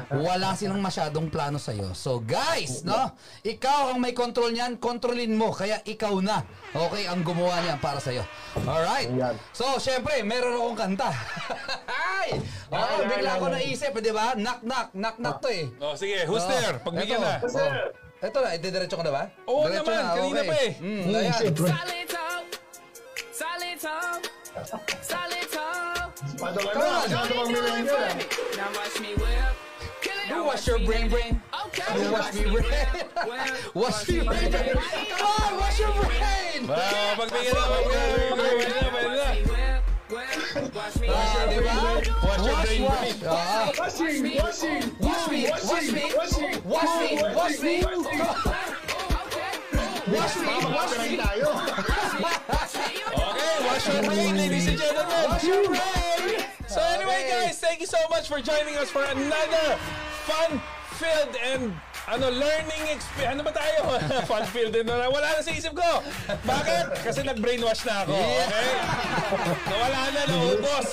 Wala 0.09 0.55
silang 0.55 0.79
masyadong 0.79 1.27
plano 1.27 1.59
sa'yo. 1.59 1.91
So 1.91 2.23
guys, 2.23 2.87
no? 2.87 3.11
Ikaw 3.43 3.91
ang 3.91 3.99
may 3.99 4.15
control 4.15 4.55
niyan, 4.55 4.79
kontrolin 4.79 5.35
mo. 5.35 5.51
Kaya 5.51 5.83
ikaw 5.83 6.23
na. 6.23 6.39
Okay, 6.71 7.03
ang 7.03 7.19
gumawa 7.19 7.59
niyan 7.59 7.75
para 7.77 7.99
sa'yo. 7.99 8.23
Alright. 8.63 9.11
Ayan. 9.11 9.35
So, 9.51 9.75
syempre, 9.75 10.23
meron 10.23 10.55
akong 10.55 10.95
kanta. 10.95 11.11
Ay! 12.15 12.39
Oh, 12.71 12.79
Ay, 12.79 13.11
bigla 13.11 13.31
ay. 13.35 13.51
naisip, 13.51 13.91
di 13.99 14.13
ba? 14.15 14.39
Knock, 14.39 14.63
knock, 14.63 14.87
knock, 14.95 15.15
knock 15.19 15.37
to 15.43 15.49
eh. 15.51 15.67
Oh, 15.83 15.99
sige, 15.99 16.23
who's 16.23 16.45
Oh, 16.45 16.47
there? 16.47 16.79
Pagbigyan 16.79 17.19
eto. 17.19 17.27
na. 17.27 17.33
Sir, 17.43 17.71
Ito 18.21 18.37
na, 18.37 18.49
ididiretso 18.53 18.95
ko 18.95 19.03
na 19.03 19.11
ba? 19.11 19.23
Oo 19.49 19.65
Diretso 19.65 19.89
naman, 19.89 20.13
kanina 20.15 20.41
pa 20.45 20.55
eh. 20.61 20.71
Mm, 20.77 21.03
ayan. 21.09 21.41
Siyempre. 23.81 24.29
Solid 24.43 24.67
talk. 24.67 24.87
Solid 25.01 25.01
talk. 25.01 25.01
Solid 25.01 25.47
talk. 25.51 26.09
paano 26.37 26.59
ka 26.61 26.71
Come 26.71 26.81
na? 26.81 26.89
on. 26.91 27.01
Masyado 27.01 27.33
kang 27.33 27.49
millennial 27.51 27.97
ah. 27.97 28.13
Now 28.57 28.69
watch 28.77 28.97
me 29.01 29.11
whip. 29.17 29.53
Kill 30.01 30.17
it. 30.21 30.27
You 30.29 30.35
Now 30.35 30.45
wash 30.45 30.67
your 30.67 30.77
me 30.79 30.85
brain, 30.85 31.05
whip. 31.09 31.11
brain. 31.11 31.33
Okay. 31.65 31.89
You 31.97 32.11
wash 32.11 32.33
me 32.33 32.43
brain. 32.51 32.87
Whip. 33.29 33.75
Wash 33.75 34.07
me 34.09 34.19
brain. 34.21 34.51
Come 34.51 35.25
on, 35.25 35.51
wash 35.61 35.79
your 35.81 35.93
brain. 35.97 36.61
Ah, 36.69 37.15
pagbigyan 37.17 37.53
na, 37.53 37.63
pagbigyan 37.71 38.01
na, 38.01 38.37
pagbigyan 38.37 38.69
na, 38.69 38.89
pagbigyan 38.91 39.17
na. 39.17 39.21
Watch 39.21 39.33
me 39.33 39.41
whip. 39.49 39.81
Whip. 40.11 40.75
Watch 40.75 40.95
me 41.01 41.07
Ah, 41.09 41.15
whip. 41.41 41.49
di 41.51 41.57
ba? 41.61 41.73
Wash 42.21 42.45
your 42.45 42.57
brain, 42.61 42.81
wash. 42.85 42.99
brain. 43.01 43.31
Ah. 43.31 43.71
Washing, 43.81 44.37
washing, 44.37 44.83
Wash 45.01 45.25
me, 45.31 45.39
wash 45.49 45.63
me, 45.71 46.03
washing, 46.13 46.53
wash 46.67 46.93
me, 47.01 47.09
wash 47.33 47.57
me, 47.61 47.73
Okay. 51.31 51.90
Wash 53.81 53.93
me, 53.93 54.07
wash 54.07 54.17
me. 54.17 54.21
tayo. 54.21 54.21
Okay, 54.21 54.21
wash 54.21 54.21
your 54.21 54.27
brain, 54.27 54.37
ladies 54.37 54.67
and 54.67 54.77
gentlemen. 54.77 55.39
Your 55.43 55.63
brain. 55.67 56.45
So 56.67 56.81
anyway, 56.81 57.27
guys, 57.29 57.59
thank 57.59 57.79
you 57.81 57.87
so 57.87 57.97
much 58.09 58.27
for 58.27 58.41
joining 58.41 58.77
us 58.77 58.89
for 58.89 59.03
another 59.03 59.75
fun-filled 60.23 61.35
and 61.43 61.73
ano 62.07 62.29
learning 62.31 62.83
experience. 62.87 63.33
Ano 63.35 63.43
ba 63.43 63.51
tayo? 63.51 63.99
fun-filled 64.31 64.75
uh, 64.75 65.09
wala 65.11 65.27
na 65.35 65.41
sa 65.41 65.51
isip 65.51 65.73
ko. 65.75 66.01
Bakit? 66.47 66.85
Kasi 67.03 67.19
nag-brainwash 67.25 67.83
na 67.85 68.05
ako. 68.05 68.15
Okay? 68.15 68.69
Nawala 69.67 69.99
na, 70.13 70.21
naubos. 70.29 70.87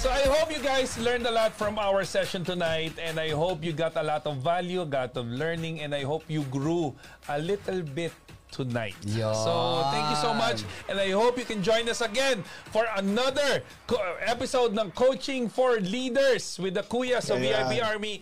So 0.00 0.08
I 0.08 0.24
hope 0.32 0.48
you 0.48 0.64
guys 0.64 0.96
learned 0.96 1.28
a 1.28 1.34
lot 1.34 1.52
from 1.52 1.76
our 1.76 2.08
session 2.08 2.40
tonight 2.40 2.96
and 2.96 3.20
I 3.20 3.36
hope 3.36 3.60
you 3.60 3.76
got 3.76 4.00
a 4.00 4.02
lot 4.02 4.24
of 4.24 4.40
value, 4.40 4.80
got 4.88 5.12
of 5.20 5.28
learning 5.28 5.84
and 5.84 5.92
I 5.92 6.08
hope 6.08 6.24
you 6.24 6.40
grew 6.48 6.96
a 7.28 7.36
little 7.36 7.84
bit 7.84 8.16
tonight. 8.50 8.94
Yan. 9.06 9.34
So 9.34 9.86
thank 9.90 10.10
you 10.10 10.16
so 10.16 10.34
much 10.34 10.62
and 10.88 10.98
I 10.98 11.10
hope 11.10 11.38
you 11.38 11.44
can 11.44 11.62
join 11.62 11.88
us 11.88 12.00
again 12.00 12.42
for 12.72 12.86
another 12.96 13.62
co- 13.86 14.16
episode 14.20 14.76
ng 14.78 14.90
Coaching 14.92 15.48
for 15.48 15.78
Leaders 15.80 16.58
with 16.58 16.74
the 16.74 16.82
Kuyas 16.82 17.30
of 17.30 17.38
Ayan. 17.38 17.68
VIP 17.68 17.84
Army 17.84 18.20